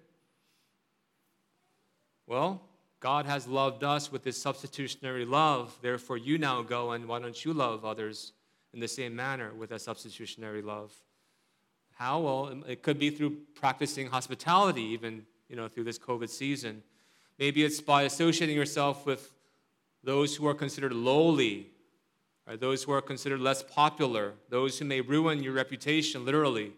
Well, 2.27 2.61
God 2.99 3.25
has 3.25 3.47
loved 3.47 3.83
us 3.83 4.11
with 4.11 4.23
his 4.23 4.41
substitutionary 4.41 5.25
love. 5.25 5.77
Therefore, 5.81 6.17
you 6.17 6.37
now 6.37 6.61
go 6.61 6.91
and 6.91 7.07
why 7.07 7.19
don't 7.19 7.43
you 7.43 7.53
love 7.53 7.83
others 7.83 8.31
in 8.73 8.79
the 8.79 8.87
same 8.87 9.15
manner 9.15 9.53
with 9.53 9.71
a 9.71 9.79
substitutionary 9.79 10.61
love? 10.61 10.93
How? 11.95 12.19
Well, 12.21 12.63
it 12.67 12.81
could 12.81 12.97
be 12.97 13.09
through 13.09 13.37
practicing 13.55 14.07
hospitality, 14.07 14.83
even 14.83 15.25
you 15.49 15.55
know, 15.55 15.67
through 15.67 15.83
this 15.83 15.99
COVID 15.99 16.29
season. 16.29 16.81
Maybe 17.37 17.63
it's 17.63 17.81
by 17.81 18.03
associating 18.03 18.55
yourself 18.55 19.05
with 19.05 19.33
those 20.03 20.35
who 20.35 20.47
are 20.47 20.53
considered 20.53 20.93
lowly, 20.93 21.67
or 22.47 22.57
those 22.57 22.83
who 22.83 22.91
are 22.91 23.01
considered 23.01 23.39
less 23.39 23.63
popular, 23.63 24.33
those 24.49 24.79
who 24.79 24.85
may 24.85 25.01
ruin 25.01 25.43
your 25.43 25.53
reputation, 25.53 26.25
literally. 26.25 26.73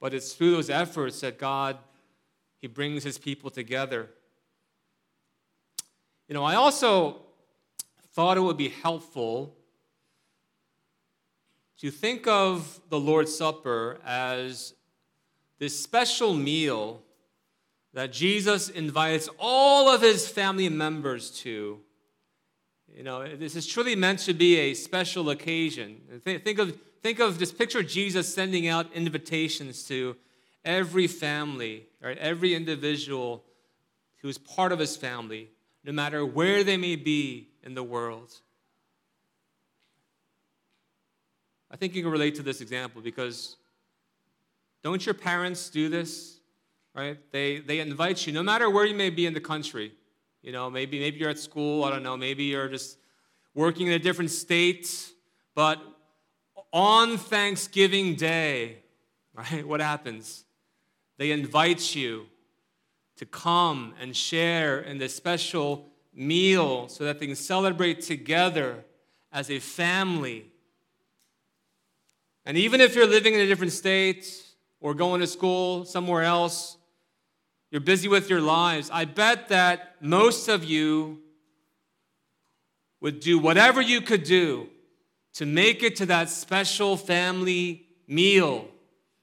But 0.00 0.14
it's 0.14 0.32
through 0.32 0.52
those 0.52 0.70
efforts 0.70 1.20
that 1.20 1.38
God 1.38 1.78
he 2.66 2.68
brings 2.68 3.04
his 3.04 3.16
people 3.16 3.48
together. 3.48 4.10
You 6.26 6.34
know, 6.34 6.42
I 6.42 6.56
also 6.56 7.20
thought 8.12 8.36
it 8.36 8.40
would 8.40 8.56
be 8.56 8.70
helpful 8.70 9.54
to 11.78 11.92
think 11.92 12.26
of 12.26 12.80
the 12.88 12.98
Lord's 12.98 13.32
Supper 13.32 14.00
as 14.04 14.74
this 15.60 15.78
special 15.80 16.34
meal 16.34 17.02
that 17.94 18.10
Jesus 18.10 18.68
invites 18.68 19.28
all 19.38 19.88
of 19.88 20.02
his 20.02 20.26
family 20.26 20.68
members 20.68 21.30
to. 21.42 21.78
You 22.92 23.02
know, 23.04 23.36
this 23.36 23.54
is 23.54 23.64
truly 23.64 23.94
meant 23.94 24.18
to 24.20 24.34
be 24.34 24.56
a 24.56 24.74
special 24.74 25.30
occasion. 25.30 26.00
Think 26.24 26.58
of, 26.58 26.76
think 27.00 27.20
of 27.20 27.38
this 27.38 27.52
picture 27.52 27.78
of 27.78 27.86
Jesus 27.86 28.34
sending 28.34 28.66
out 28.66 28.92
invitations 28.92 29.84
to 29.84 30.16
every 30.64 31.06
family, 31.06 31.86
right, 32.06 32.18
every 32.18 32.54
individual 32.54 33.42
who's 34.22 34.38
part 34.38 34.70
of 34.70 34.78
his 34.78 34.96
family, 34.96 35.50
no 35.82 35.92
matter 35.92 36.24
where 36.24 36.62
they 36.62 36.76
may 36.76 36.94
be 36.94 37.48
in 37.64 37.74
the 37.74 37.82
world. 37.82 38.32
I 41.68 41.76
think 41.76 41.96
you 41.96 42.02
can 42.02 42.12
relate 42.12 42.36
to 42.36 42.42
this 42.42 42.60
example 42.60 43.02
because 43.02 43.56
don't 44.84 45.04
your 45.04 45.14
parents 45.14 45.68
do 45.68 45.88
this? 45.88 46.38
Right? 46.94 47.18
They, 47.32 47.58
they 47.58 47.80
invite 47.80 48.26
you, 48.26 48.32
no 48.32 48.42
matter 48.42 48.70
where 48.70 48.86
you 48.86 48.94
may 48.94 49.10
be 49.10 49.26
in 49.26 49.34
the 49.34 49.40
country. 49.40 49.92
You 50.42 50.52
know, 50.52 50.70
maybe, 50.70 51.00
maybe 51.00 51.18
you're 51.18 51.28
at 51.28 51.40
school, 51.40 51.82
I 51.84 51.90
don't 51.90 52.04
know, 52.04 52.16
maybe 52.16 52.44
you're 52.44 52.68
just 52.68 52.98
working 53.52 53.88
in 53.88 53.94
a 53.94 53.98
different 53.98 54.30
state, 54.30 55.12
but 55.56 55.82
on 56.72 57.18
Thanksgiving 57.18 58.14
Day, 58.14 58.78
right, 59.34 59.66
what 59.66 59.80
happens? 59.80 60.45
They 61.18 61.30
invite 61.30 61.94
you 61.94 62.26
to 63.16 63.26
come 63.26 63.94
and 64.00 64.14
share 64.14 64.80
in 64.80 64.98
this 64.98 65.14
special 65.14 65.88
meal 66.14 66.88
so 66.88 67.04
that 67.04 67.18
they 67.18 67.26
can 67.26 67.36
celebrate 67.36 68.02
together 68.02 68.84
as 69.32 69.50
a 69.50 69.58
family. 69.58 70.50
And 72.44 72.56
even 72.56 72.80
if 72.80 72.94
you're 72.94 73.06
living 73.06 73.34
in 73.34 73.40
a 73.40 73.46
different 73.46 73.72
state 73.72 74.42
or 74.80 74.94
going 74.94 75.20
to 75.20 75.26
school 75.26 75.84
somewhere 75.84 76.22
else, 76.22 76.76
you're 77.70 77.80
busy 77.80 78.08
with 78.08 78.30
your 78.30 78.40
lives, 78.40 78.90
I 78.92 79.04
bet 79.04 79.48
that 79.48 79.96
most 80.00 80.48
of 80.48 80.64
you 80.64 81.20
would 83.00 83.20
do 83.20 83.38
whatever 83.38 83.80
you 83.80 84.00
could 84.00 84.22
do 84.22 84.68
to 85.34 85.44
make 85.44 85.82
it 85.82 85.96
to 85.96 86.06
that 86.06 86.30
special 86.30 86.96
family 86.96 87.86
meal. 88.06 88.68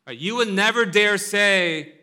Right? 0.06 0.18
You 0.18 0.36
would 0.38 0.52
never 0.52 0.86
dare 0.86 1.18
say, 1.18 1.94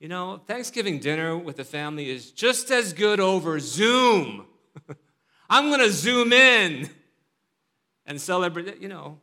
you 0.00 0.08
know, 0.08 0.40
Thanksgiving 0.46 0.98
dinner 0.98 1.36
with 1.36 1.56
the 1.56 1.64
family 1.64 2.08
is 2.08 2.30
just 2.30 2.70
as 2.70 2.92
good 2.92 3.20
over 3.20 3.58
Zoom. 3.60 4.46
I'm 5.50 5.68
going 5.68 5.80
to 5.80 5.90
zoom 5.90 6.32
in 6.32 6.90
and 8.06 8.20
celebrate. 8.20 8.80
You 8.80 8.88
know, 8.88 9.18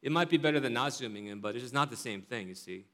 it 0.00 0.12
might 0.12 0.30
be 0.30 0.36
better 0.36 0.60
than 0.60 0.72
not 0.72 0.94
zooming 0.94 1.26
in, 1.26 1.40
but 1.40 1.54
it's 1.54 1.64
just 1.64 1.74
not 1.74 1.90
the 1.90 1.96
same 1.96 2.22
thing, 2.22 2.48
you 2.48 2.54
see. 2.54 2.84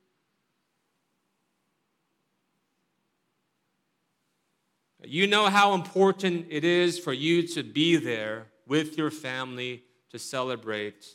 You 5.05 5.27
know 5.27 5.49
how 5.49 5.75
important 5.75 6.47
it 6.49 6.65
is 6.65 6.99
for 6.99 7.13
you 7.13 7.47
to 7.49 7.63
be 7.63 7.97
there 7.97 8.47
with 8.67 8.97
your 8.97 9.11
family 9.11 9.83
to 10.11 10.19
celebrate 10.19 11.07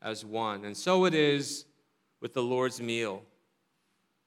as 0.00 0.24
one. 0.24 0.64
And 0.64 0.76
so 0.76 1.04
it 1.04 1.14
is 1.14 1.66
with 2.20 2.34
the 2.34 2.42
Lord's 2.42 2.80
meal. 2.80 3.22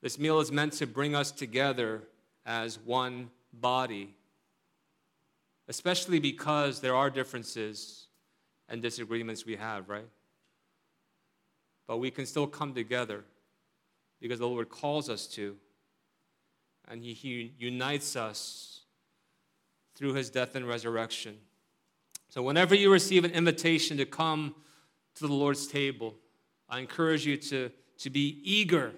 This 0.01 0.17
meal 0.17 0.39
is 0.39 0.51
meant 0.51 0.73
to 0.73 0.88
bring 0.88 1.15
us 1.15 1.32
together 1.32 2.04
as 2.45 2.80
one 2.80 3.30
body, 3.54 4.15
especially 5.67 6.19
because 6.19 6.82
there 6.82 6.95
are 6.95 7.10
differences 7.10 8.08
and 8.69 8.82
disagreements 8.82 9.45
we 9.45 9.58
have, 9.58 9.89
right? 9.89 10.08
But 11.88 11.97
we 11.97 12.10
can 12.10 12.25
still 12.25 12.47
come 12.47 12.73
together 12.73 13.23
because 14.19 14.39
the 14.39 14.47
Lord 14.47 14.69
calls 14.69 15.10
us 15.10 15.27
to, 15.27 15.58
and 16.88 17.04
He, 17.04 17.13
he 17.13 17.54
unites 17.60 18.15
us 18.15 18.82
through 19.95 20.13
His 20.13 20.30
death 20.30 20.56
and 20.56 20.67
resurrection. 20.67 21.38
So, 22.30 22.41
whenever 22.41 22.75
you 22.75 22.91
receive 22.91 23.25
an 23.25 23.32
invitation 23.32 23.97
to 23.97 24.06
come 24.06 24.56
to 25.15 25.27
the 25.27 25.34
Lord's 25.34 25.67
table, 25.67 26.15
I 26.69 26.80
encourage 26.80 27.25
you 27.25 27.36
to, 27.36 27.69
to 28.01 28.09
be 28.09 28.39
eager 28.43 28.91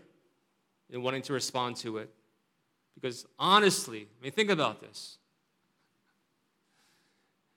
in 0.89 1.01
wanting 1.01 1.21
to 1.23 1.33
respond 1.33 1.75
to 1.77 1.97
it. 1.97 2.09
Because 2.95 3.25
honestly, 3.37 4.07
I 4.19 4.23
mean, 4.23 4.31
think 4.31 4.49
about 4.49 4.81
this. 4.81 5.17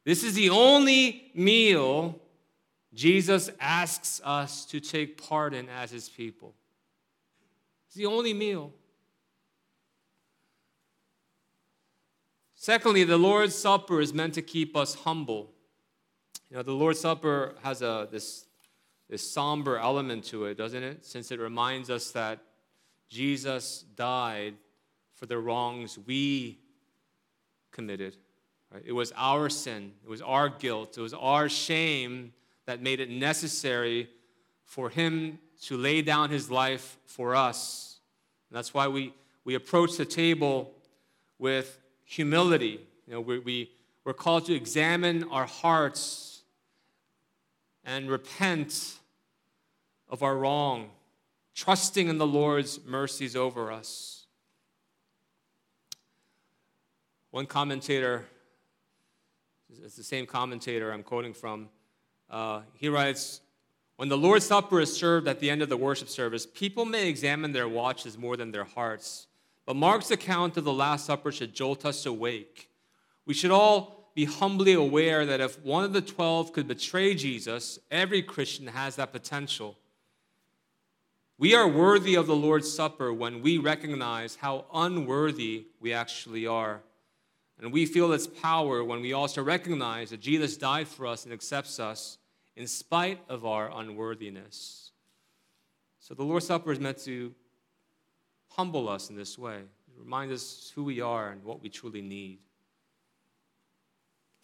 This 0.04 0.22
is 0.22 0.34
the 0.34 0.50
only 0.50 1.30
meal 1.34 2.18
Jesus 2.94 3.50
asks 3.60 4.20
us 4.24 4.64
to 4.66 4.80
take 4.80 5.22
part 5.22 5.52
in 5.52 5.68
as 5.68 5.90
his 5.90 6.08
people. 6.08 6.54
It's 7.86 7.96
the 7.96 8.06
only 8.06 8.32
meal. 8.32 8.72
Secondly, 12.54 13.04
the 13.04 13.18
Lord's 13.18 13.54
Supper 13.54 14.00
is 14.00 14.14
meant 14.14 14.34
to 14.34 14.42
keep 14.42 14.76
us 14.76 14.94
humble. 14.94 15.52
You 16.50 16.56
know, 16.56 16.62
the 16.62 16.72
Lord's 16.72 17.00
Supper 17.00 17.54
has 17.62 17.82
a, 17.82 18.08
this, 18.10 18.45
this 19.08 19.28
somber 19.28 19.78
element 19.78 20.24
to 20.24 20.46
it, 20.46 20.56
doesn't 20.56 20.82
it? 20.82 21.04
Since 21.04 21.30
it 21.30 21.38
reminds 21.38 21.90
us 21.90 22.10
that 22.12 22.40
Jesus 23.08 23.84
died 23.94 24.54
for 25.14 25.26
the 25.26 25.38
wrongs 25.38 25.98
we 26.06 26.58
committed. 27.70 28.16
Right? 28.72 28.82
It 28.84 28.92
was 28.92 29.12
our 29.16 29.48
sin, 29.48 29.92
it 30.04 30.08
was 30.08 30.22
our 30.22 30.48
guilt, 30.48 30.98
it 30.98 31.00
was 31.00 31.14
our 31.14 31.48
shame 31.48 32.32
that 32.66 32.82
made 32.82 33.00
it 33.00 33.10
necessary 33.10 34.08
for 34.64 34.90
him 34.90 35.38
to 35.62 35.76
lay 35.76 36.02
down 36.02 36.30
his 36.30 36.50
life 36.50 36.98
for 37.06 37.36
us. 37.36 37.98
And 38.50 38.56
that's 38.56 38.74
why 38.74 38.88
we, 38.88 39.14
we 39.44 39.54
approach 39.54 39.96
the 39.96 40.04
table 40.04 40.72
with 41.38 41.78
humility. 42.04 42.80
You 43.06 43.14
know, 43.14 43.20
we, 43.20 43.38
we, 43.38 43.70
we're 44.04 44.12
called 44.12 44.46
to 44.46 44.54
examine 44.54 45.24
our 45.30 45.46
hearts 45.46 46.35
and 47.86 48.10
repent 48.10 48.98
of 50.08 50.24
our 50.24 50.36
wrong 50.36 50.90
trusting 51.54 52.08
in 52.08 52.18
the 52.18 52.26
Lord's 52.26 52.84
mercies 52.84 53.34
over 53.34 53.72
us. 53.72 54.26
One 57.30 57.46
commentator, 57.46 58.26
it's 59.82 59.96
the 59.96 60.04
same 60.04 60.26
commentator 60.26 60.92
I'm 60.92 61.02
quoting 61.02 61.32
from, 61.32 61.68
uh, 62.28 62.62
he 62.74 62.88
writes, 62.88 63.40
when 63.96 64.10
the 64.10 64.18
Lord's 64.18 64.44
Supper 64.44 64.80
is 64.80 64.94
served 64.94 65.26
at 65.26 65.40
the 65.40 65.48
end 65.48 65.62
of 65.62 65.70
the 65.70 65.76
worship 65.76 66.08
service, 66.08 66.44
people 66.44 66.84
may 66.84 67.08
examine 67.08 67.52
their 67.52 67.68
watches 67.68 68.18
more 68.18 68.36
than 68.36 68.50
their 68.50 68.64
hearts. 68.64 69.26
But 69.64 69.76
Mark's 69.76 70.10
account 70.10 70.56
of 70.58 70.64
the 70.64 70.72
Last 70.72 71.06
Supper 71.06 71.32
should 71.32 71.54
jolt 71.54 71.86
us 71.86 72.04
awake. 72.04 72.68
We 73.24 73.32
should 73.32 73.50
all 73.50 74.05
be 74.16 74.24
humbly 74.24 74.72
aware 74.72 75.26
that 75.26 75.42
if 75.42 75.62
one 75.62 75.84
of 75.84 75.92
the 75.92 76.00
twelve 76.00 76.54
could 76.54 76.66
betray 76.66 77.14
Jesus, 77.14 77.78
every 77.90 78.22
Christian 78.22 78.66
has 78.66 78.96
that 78.96 79.12
potential. 79.12 79.76
We 81.36 81.54
are 81.54 81.68
worthy 81.68 82.14
of 82.14 82.26
the 82.26 82.34
Lord's 82.34 82.72
Supper 82.72 83.12
when 83.12 83.42
we 83.42 83.58
recognize 83.58 84.36
how 84.36 84.64
unworthy 84.72 85.66
we 85.80 85.92
actually 85.92 86.46
are. 86.46 86.80
And 87.60 87.70
we 87.70 87.84
feel 87.84 88.10
its 88.14 88.26
power 88.26 88.82
when 88.82 89.02
we 89.02 89.12
also 89.12 89.42
recognize 89.42 90.08
that 90.08 90.20
Jesus 90.20 90.56
died 90.56 90.88
for 90.88 91.06
us 91.06 91.24
and 91.24 91.32
accepts 91.34 91.78
us 91.78 92.16
in 92.56 92.66
spite 92.66 93.20
of 93.28 93.44
our 93.44 93.70
unworthiness. 93.70 94.92
So 96.00 96.14
the 96.14 96.24
Lord's 96.24 96.46
Supper 96.46 96.72
is 96.72 96.80
meant 96.80 97.04
to 97.04 97.34
humble 98.48 98.88
us 98.88 99.10
in 99.10 99.16
this 99.16 99.38
way, 99.38 99.60
remind 99.94 100.32
us 100.32 100.72
who 100.74 100.84
we 100.84 101.02
are 101.02 101.32
and 101.32 101.44
what 101.44 101.62
we 101.62 101.68
truly 101.68 102.00
need. 102.00 102.38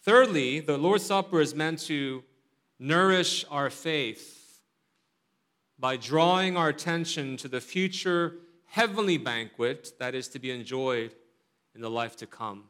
Thirdly, 0.03 0.59
the 0.59 0.77
Lord's 0.77 1.05
Supper 1.05 1.39
is 1.39 1.55
meant 1.55 1.79
to 1.87 2.23
nourish 2.77 3.45
our 3.49 3.69
faith 3.69 4.59
by 5.79 5.95
drawing 5.95 6.57
our 6.57 6.67
attention 6.67 7.37
to 7.37 7.47
the 7.47 7.61
future 7.61 8.35
heavenly 8.65 9.17
banquet 9.17 9.93
that 9.99 10.13
is 10.13 10.27
to 10.29 10.39
be 10.39 10.51
enjoyed 10.51 11.15
in 11.73 11.81
the 11.81 11.89
life 11.89 12.17
to 12.17 12.27
come. 12.27 12.65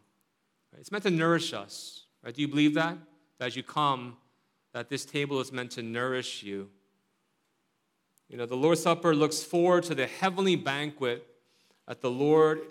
It's 0.77 0.91
meant 0.91 1.05
to 1.05 1.09
nourish 1.09 1.53
us. 1.53 2.03
Right? 2.23 2.35
Do 2.35 2.41
you 2.41 2.47
believe 2.47 2.75
that? 2.75 2.97
That 3.39 3.47
as 3.47 3.55
you 3.55 3.63
come, 3.63 4.17
that 4.73 4.89
this 4.89 5.03
table 5.03 5.39
is 5.39 5.51
meant 5.51 5.71
to 5.71 5.81
nourish 5.81 6.43
you. 6.43 6.69
You 8.29 8.37
know, 8.37 8.45
the 8.45 8.55
Lord's 8.55 8.83
Supper 8.83 9.15
looks 9.15 9.41
forward 9.43 9.83
to 9.85 9.95
the 9.95 10.07
heavenly 10.07 10.55
banquet 10.55 11.25
that 11.87 12.01
the 12.01 12.11
Lord 12.11 12.61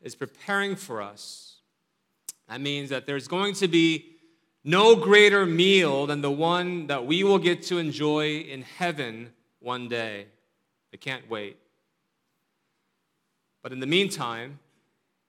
is 0.00 0.14
preparing 0.14 0.76
for 0.76 1.02
us. 1.02 1.53
That 2.48 2.60
means 2.60 2.90
that 2.90 3.06
there's 3.06 3.28
going 3.28 3.54
to 3.54 3.68
be 3.68 4.14
no 4.64 4.96
greater 4.96 5.44
meal 5.44 6.06
than 6.06 6.22
the 6.22 6.30
one 6.30 6.86
that 6.86 7.06
we 7.06 7.22
will 7.22 7.38
get 7.38 7.62
to 7.64 7.78
enjoy 7.78 8.38
in 8.38 8.62
heaven 8.62 9.32
one 9.60 9.88
day. 9.88 10.26
I 10.92 10.96
can't 10.96 11.28
wait. 11.28 11.58
But 13.62 13.72
in 13.72 13.80
the 13.80 13.86
meantime, 13.86 14.58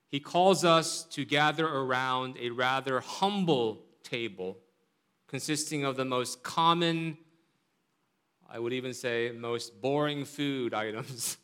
he 0.10 0.20
calls 0.20 0.64
us 0.64 1.04
to 1.12 1.26
gather 1.26 1.68
around 1.68 2.38
a 2.40 2.50
rather 2.50 3.00
humble 3.00 3.82
table 4.04 4.58
consisting 5.28 5.84
of 5.84 5.96
the 5.98 6.06
most 6.06 6.44
common, 6.44 7.18
I 8.50 8.60
would 8.60 8.74
even 8.74 8.94
say, 8.94 9.32
most 9.36 9.82
boring 9.82 10.24
food 10.24 10.74
items. 10.86 11.38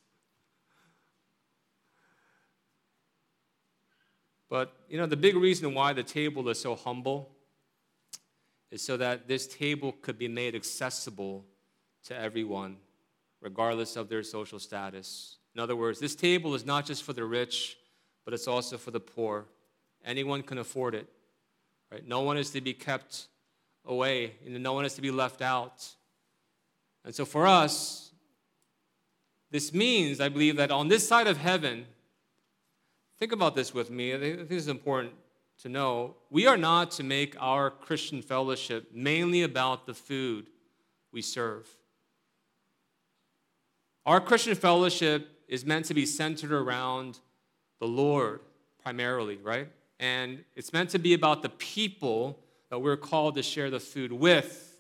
But, 4.52 4.76
you 4.90 4.98
know, 4.98 5.06
the 5.06 5.16
big 5.16 5.38
reason 5.38 5.74
why 5.74 5.94
the 5.94 6.04
table 6.04 6.50
is 6.50 6.60
so 6.60 6.76
humble 6.76 7.30
is 8.70 8.82
so 8.82 8.98
that 8.98 9.26
this 9.26 9.48
table 9.48 9.94
could 10.02 10.20
be 10.20 10.28
made 10.28 10.56
accessible 10.56 11.46
to 12.04 12.18
everyone, 12.18 12.76
regardless 13.40 13.96
of 13.96 14.10
their 14.10 14.24
social 14.24 14.60
status. 14.60 15.38
In 15.56 15.62
other 15.62 15.78
words, 15.78 16.02
this 16.02 16.16
table 16.16 16.54
is 16.54 16.66
not 16.66 16.86
just 16.86 17.04
for 17.04 17.14
the 17.14 17.24
rich, 17.24 17.78
but 18.26 18.34
it's 18.34 18.46
also 18.46 18.78
for 18.78 18.92
the 18.92 19.00
poor. 19.00 19.46
Anyone 20.04 20.44
can 20.44 20.58
afford 20.58 20.96
it. 20.96 21.08
Right? 21.90 22.06
No 22.06 22.20
one 22.20 22.36
is 22.38 22.50
to 22.50 22.60
be 22.60 22.74
kept 22.74 23.28
away, 23.86 24.34
and 24.46 24.62
no 24.62 24.74
one 24.74 24.84
is 24.84 24.96
to 24.96 25.02
be 25.02 25.12
left 25.12 25.42
out. 25.42 25.88
And 27.06 27.16
so 27.16 27.24
for 27.24 27.48
us, 27.48 28.12
this 29.50 29.74
means, 29.74 30.20
I 30.20 30.28
believe, 30.28 30.58
that 30.58 30.72
on 30.72 30.90
this 30.90 31.08
side 31.08 31.28
of 31.28 31.38
heaven, 31.38 31.86
think 33.22 33.34
about 33.34 33.54
this 33.54 33.72
with 33.72 33.92
me. 33.92 34.16
I 34.16 34.20
think 34.20 34.50
this 34.50 34.64
is 34.64 34.68
important 34.68 35.14
to 35.62 35.70
know. 35.70 36.16
We 36.32 36.48
are 36.48 36.58
not 36.58 36.90
to 36.94 37.04
make 37.04 37.36
our 37.40 37.70
Christian 37.70 38.24
fellowship 38.24 38.90
mainly 38.96 39.44
about 39.44 39.86
the 39.86 39.94
food 39.94 40.48
we 41.12 41.22
serve. 41.22 41.70
Our 44.08 44.20
Christian 44.20 44.56
fellowship 44.56 45.30
is 45.48 45.64
meant 45.68 45.86
to 45.86 45.94
be 45.94 46.04
centered 46.08 46.52
around 46.52 47.20
the 47.80 47.86
Lord 47.86 48.40
primarily, 48.82 49.38
right? 49.38 49.68
And 50.00 50.44
it's 50.56 50.74
meant 50.74 50.90
to 50.90 50.98
be 50.98 51.14
about 51.14 51.44
the 51.44 51.50
people 51.50 52.40
that 52.72 52.80
we're 52.80 52.98
called 52.98 53.36
to 53.36 53.44
share 53.44 53.70
the 53.70 53.80
food 53.80 54.12
with. 54.12 54.80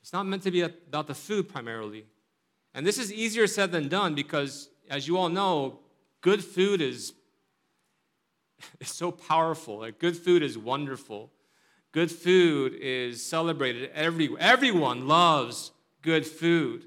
It's 0.00 0.12
not 0.12 0.26
meant 0.26 0.44
to 0.44 0.52
be 0.52 0.60
about 0.60 1.08
the 1.08 1.14
food 1.14 1.48
primarily. 1.48 2.06
And 2.72 2.86
this 2.86 2.98
is 2.98 3.12
easier 3.12 3.48
said 3.48 3.72
than 3.72 3.88
done 3.88 4.14
because, 4.14 4.68
as 4.88 5.08
you 5.08 5.16
all 5.16 5.28
know, 5.28 5.80
good 6.20 6.44
food 6.44 6.80
is, 6.80 7.14
is 8.80 8.88
so 8.88 9.10
powerful. 9.10 9.78
Like, 9.80 9.98
good 9.98 10.16
food 10.16 10.42
is 10.42 10.56
wonderful. 10.56 11.30
Good 11.92 12.10
food 12.10 12.74
is 12.80 13.24
celebrated 13.24 13.90
everywhere. 13.94 14.40
Everyone 14.40 15.06
loves 15.06 15.72
good 16.00 16.26
food. 16.26 16.84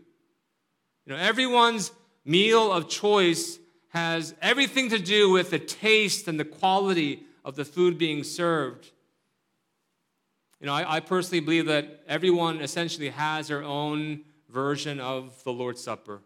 You 1.06 1.14
know, 1.14 1.20
everyone's 1.20 1.92
meal 2.26 2.72
of 2.72 2.90
choice 2.90 3.60
has 3.90 4.34
everything 4.42 4.90
to 4.90 5.00
do 5.00 5.30
with 5.30 5.52
the 5.52 5.60
taste 5.60 6.28
and 6.28 6.40
the 6.40 6.46
quality 6.46 7.24
of 7.46 7.56
the 7.56 7.64
food 7.64 7.98
being 7.98 8.24
served. 8.24 8.92
You 10.60 10.68
know, 10.68 10.74
I, 10.74 10.96
I 10.96 11.00
personally 11.00 11.42
believe 11.42 11.68
that 11.68 12.02
everyone 12.08 12.60
essentially 12.60 13.10
has 13.10 13.50
their 13.50 13.64
own 13.64 14.22
version 14.50 15.00
of 15.00 15.44
the 15.44 15.54
Lord's 15.54 15.84
Supper. 15.84 16.22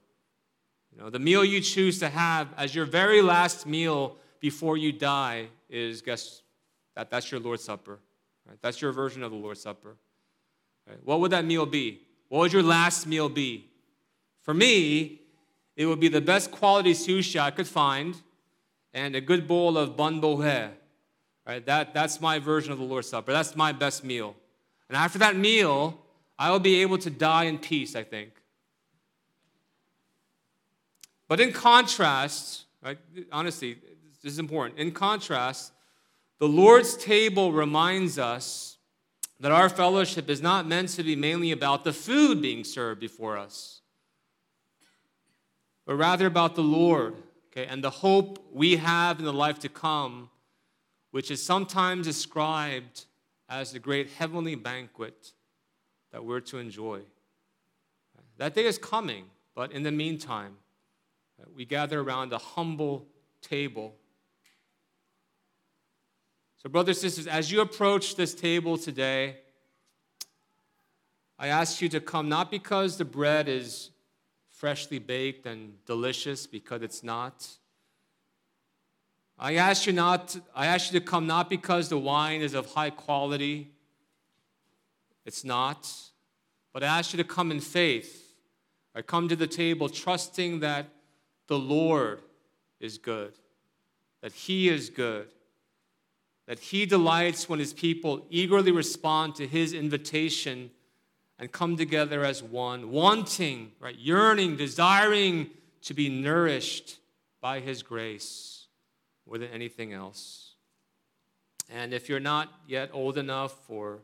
You 0.95 1.01
know, 1.01 1.09
the 1.09 1.19
meal 1.19 1.43
you 1.43 1.59
choose 1.62 1.99
to 1.99 2.09
have 2.09 2.47
as 2.57 2.73
your 2.73 2.85
very 2.85 3.21
last 3.21 3.67
meal 3.67 4.17
before 4.39 4.78
you 4.78 4.91
die 4.91 5.47
is 5.69 6.02
guess 6.02 6.41
that 6.95 7.10
that's 7.10 7.32
your 7.32 7.39
Lord's 7.39 7.63
Supper. 7.63 7.99
Right? 8.47 8.58
That's 8.62 8.82
your 8.82 8.91
version 8.91 9.23
of 9.23 9.32
the 9.32 9.38
Lord's 9.38 9.62
Supper. 9.62 9.95
Right? 10.88 10.97
What 11.04 11.19
would 11.19 11.32
that 11.32 11.45
meal 11.45 11.65
be? 11.65 12.02
What 12.30 12.39
would 12.39 12.54
your 12.54 12.63
last 12.63 13.08
meal 13.08 13.30
be? 13.30 13.69
For 14.41 14.54
me, 14.54 15.21
it 15.75 15.86
would 15.86 15.99
be 15.99 16.08
the 16.08 16.21
best 16.21 16.52
quality 16.52 16.93
sushi 16.93 17.39
I 17.39 17.52
could 17.52 17.67
find 17.67 18.15
and 18.93 19.15
a 19.15 19.21
good 19.21 19.47
bowl 19.47 19.78
of 19.78 19.95
bun 19.95 20.19
bo 20.19 20.38
Hue. 20.38 20.69
Right? 21.45 21.65
That, 21.65 21.93
that's 21.93 22.21
my 22.21 22.39
version 22.39 22.71
of 22.71 22.80
the 22.80 22.84
Lord's 22.84 23.10
Supper. 23.10 23.32
That's 23.32 23.56
my 23.56 23.71
best 23.71 24.04
meal. 24.04 24.36
And 24.88 24.97
after 24.97 25.19
that 25.19 25.36
meal, 25.36 25.99
I 26.38 26.52
will 26.52 26.60
be 26.60 26.82
able 26.82 26.97
to 26.99 27.10
die 27.10 27.45
in 27.45 27.58
peace, 27.58 27.95
I 27.95 28.04
think. 28.04 28.32
But 31.28 31.39
in 31.39 31.52
contrast, 31.52 32.65
right, 32.84 32.97
honestly, 33.32 33.78
this 34.23 34.34
is 34.34 34.39
important. 34.39 34.79
In 34.79 34.91
contrast, 34.91 35.71
the 36.39 36.47
Lord's 36.47 36.97
table 36.97 37.51
reminds 37.51 38.17
us 38.17 38.77
that 39.39 39.51
our 39.51 39.69
fellowship 39.69 40.29
is 40.29 40.41
not 40.41 40.67
meant 40.67 40.89
to 40.89 41.03
be 41.03 41.15
mainly 41.15 41.51
about 41.51 41.84
the 41.84 41.93
food 41.93 42.41
being 42.41 42.63
served 42.63 42.99
before 42.99 43.38
us, 43.38 43.82
but 45.86 45.95
rather 45.95 46.25
about 46.25 46.55
the 46.55 46.63
Lord, 46.63 47.15
okay, 47.47 47.65
and 47.65 47.84
the 47.84 47.89
hope 47.89 48.45
we 48.51 48.77
have 48.77 49.19
in 49.19 49.25
the 49.25 49.34
life 49.34 49.60
to 49.60 49.69
come, 49.69 50.29
which 51.12 51.32
is 51.32 51.43
sometimes 51.43 52.05
described 52.05 53.05
as 53.47 53.71
the 53.71 53.79
great 53.79 54.10
heavenly 54.12 54.55
banquet 54.55 55.32
that 56.12 56.23
we're 56.23 56.41
to 56.41 56.58
enjoy. 56.58 57.01
That 58.38 58.53
day 58.53 58.65
is 58.65 58.77
coming, 58.77 59.25
but 59.55 59.71
in 59.71 59.84
the 59.84 59.91
meantime, 59.91 60.58
we 61.55 61.65
gather 61.65 62.01
around 62.01 62.34
a 62.34 62.38
humble 62.38 63.08
table 63.41 63.95
so, 66.61 66.67
brothers 66.67 67.01
and 67.01 67.09
sisters, 67.09 67.25
as 67.25 67.49
you 67.49 67.61
approach 67.61 68.17
this 68.17 68.33
table 68.33 68.77
today, 68.77 69.37
I 71.37 71.47
ask 71.47 71.81
you 71.81 71.87
to 71.87 72.01
come 72.01 72.27
not 72.27 72.51
because 72.51 72.97
the 72.97 73.05
bread 73.05 73.47
is 73.47 73.91
freshly 74.49 74.99
baked 74.99 75.45
and 75.45 75.73
delicious, 75.85 76.45
because 76.45 76.81
it's 76.81 77.01
not. 77.01 77.47
I 79.39 79.55
ask 79.55 79.87
you 79.87 79.93
not 79.93 80.37
I 80.53 80.65
ask 80.65 80.91
you 80.91 80.99
to 80.99 81.05
come 81.05 81.25
not 81.27 81.49
because 81.49 81.87
the 81.87 81.97
wine 81.97 82.41
is 82.41 82.53
of 82.53 82.73
high 82.73 82.89
quality. 82.89 83.71
It's 85.25 85.45
not. 85.45 85.89
But 86.73 86.83
I 86.83 86.87
ask 86.87 87.13
you 87.13 87.17
to 87.17 87.23
come 87.23 87.51
in 87.51 87.61
faith. 87.61 88.35
I 88.93 89.01
come 89.01 89.29
to 89.29 89.35
the 89.37 89.47
table 89.47 89.87
trusting 89.87 90.59
that 90.59 90.87
the 91.47 91.57
Lord 91.57 92.21
is 92.81 92.97
good, 92.97 93.31
that 94.19 94.33
He 94.33 94.67
is 94.67 94.89
good, 94.89 95.29
that 96.49 96.57
he 96.57 96.88
delights 96.88 97.47
when 97.47 97.59
his 97.59 97.73
people 97.73 98.25
eagerly 98.31 98.71
respond 98.71 99.35
to 99.35 99.45
his 99.45 99.71
invitation 99.71 100.71
and 101.38 101.51
come 101.51 101.77
together 101.77 102.25
as 102.25 102.41
one, 102.41 102.89
wanting, 102.89 103.71
right, 103.79 103.95
yearning, 103.99 104.57
desiring 104.57 105.51
to 105.83 105.93
be 105.93 106.09
nourished 106.09 106.97
by 107.39 107.59
his 107.59 107.83
grace 107.83 108.65
more 109.27 109.38
than 109.38 109.49
anything 109.49 109.93
else. 109.93 110.55
And 111.69 111.93
if 111.93 112.09
you're 112.09 112.19
not 112.19 112.51
yet 112.67 112.89
old 112.93 113.19
enough, 113.19 113.69
or 113.69 113.99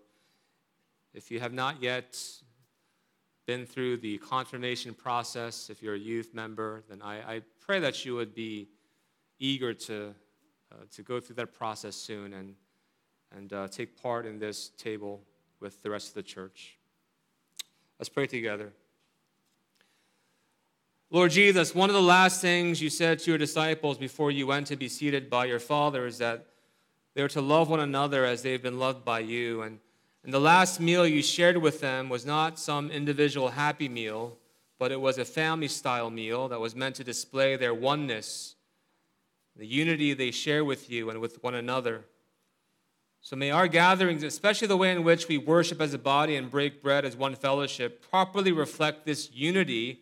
if 1.16 1.32
you 1.32 1.40
have 1.40 1.52
not 1.52 1.82
yet 1.82 2.16
been 3.48 3.66
through 3.66 3.98
the 3.98 4.20
confirmation 4.20 4.94
process, 4.94 5.72
if 5.72 5.82
you're 5.82 5.96
a 5.96 6.00
youth 6.00 6.36
member, 6.36 6.84
then 6.90 7.02
I, 7.02 7.38
I 7.38 7.42
pray 7.60 7.80
that 7.80 8.06
you 8.06 8.14
would 8.14 8.36
be 8.36 8.68
eager 9.40 9.74
to 9.74 10.14
to 10.92 11.04
go 11.04 11.20
through 11.20 11.36
that 11.36 11.54
process 11.54 11.96
soon 11.96 12.34
and, 12.34 12.56
and 13.36 13.54
uh, 13.54 13.68
take 13.68 14.02
part 14.02 14.26
in 14.26 14.40
this 14.40 14.70
table 14.78 15.22
with 15.60 15.82
the 15.84 15.90
rest 15.90 16.10
of 16.10 16.14
the 16.14 16.24
church. 16.24 16.78
Let's 18.00 18.10
pray 18.10 18.28
together. 18.28 18.74
Lord 21.12 21.32
Jesus, 21.32 21.74
one 21.74 21.90
of 21.90 21.94
the 21.94 22.02
last 22.02 22.42
things 22.42 22.82
you 22.82 22.90
said 22.90 23.20
to 23.20 23.32
your 23.32 23.38
disciples 23.38 23.98
before 23.98 24.32
you 24.32 24.48
went 24.48 24.68
to 24.68 24.76
be 24.76 24.90
seated 24.90 25.30
by 25.30 25.46
your 25.46 25.60
Father 25.60 26.06
is 26.06 26.18
that 26.18 26.48
they 27.14 27.22
are 27.22 27.30
to 27.30 27.42
love 27.42 27.70
one 27.70 27.80
another 27.80 28.26
as 28.26 28.42
they've 28.42 28.62
been 28.62 28.80
loved 28.80 29.06
by 29.06 29.20
you. 29.20 29.62
And, 29.62 29.80
and 30.24 30.34
the 30.34 30.40
last 30.40 30.80
meal 30.80 31.08
you 31.08 31.22
shared 31.22 31.58
with 31.58 31.80
them 31.80 32.10
was 32.10 32.26
not 32.26 32.60
some 32.60 32.92
individual 32.92 33.50
happy 33.50 33.88
meal, 33.88 34.38
but 34.78 34.92
it 34.92 35.00
was 35.00 35.18
a 35.18 35.26
family 35.26 35.70
style 35.70 36.10
meal 36.10 36.50
that 36.50 36.60
was 36.60 36.76
meant 36.76 36.96
to 36.96 37.04
display 37.04 37.56
their 37.56 37.74
oneness 37.74 38.55
the 39.56 39.66
unity 39.66 40.14
they 40.14 40.32
share 40.32 40.66
with 40.66 40.90
you 40.90 41.10
and 41.10 41.20
with 41.20 41.42
one 41.44 41.56
another. 41.56 42.06
So 43.22 43.36
may 43.36 43.52
our 43.52 43.68
gatherings, 43.68 44.22
especially 44.22 44.68
the 44.68 44.78
way 44.78 44.92
in 44.92 45.04
which 45.04 45.28
we 45.28 45.38
worship 45.38 45.82
as 45.82 45.94
a 45.94 45.98
body 45.98 46.36
and 46.36 46.52
break 46.52 46.84
bread 46.84 47.06
as 47.06 47.16
one 47.16 47.36
fellowship, 47.36 48.08
properly 48.10 48.52
reflect 48.52 49.06
this 49.06 49.32
unity 49.32 50.02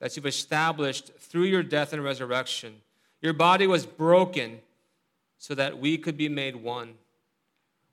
that 0.00 0.16
you've 0.16 0.26
established 0.26 1.12
through 1.18 1.44
your 1.44 1.62
death 1.62 1.92
and 1.92 2.02
resurrection. 2.02 2.74
Your 3.22 3.32
body 3.32 3.66
was 3.66 3.86
broken 3.86 4.60
so 5.38 5.54
that 5.54 5.78
we 5.78 5.96
could 5.98 6.16
be 6.16 6.28
made 6.28 6.56
one. 6.56 6.94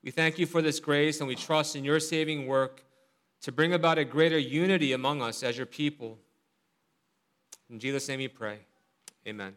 We 0.02 0.10
thank 0.10 0.38
you 0.38 0.46
for 0.46 0.60
this 0.60 0.80
grace 0.80 1.20
and 1.20 1.28
we 1.28 1.36
trust 1.36 1.76
in 1.76 1.84
your 1.84 2.00
saving 2.00 2.46
work 2.46 2.82
to 3.42 3.52
bring 3.52 3.72
about 3.72 3.98
a 3.98 4.04
greater 4.04 4.38
unity 4.38 4.92
among 4.92 5.22
us 5.22 5.42
as 5.42 5.56
your 5.56 5.66
people. 5.66 6.18
In 7.70 7.78
Jesus' 7.78 8.08
name 8.08 8.18
we 8.18 8.28
pray. 8.28 8.58
Amen. 9.26 9.54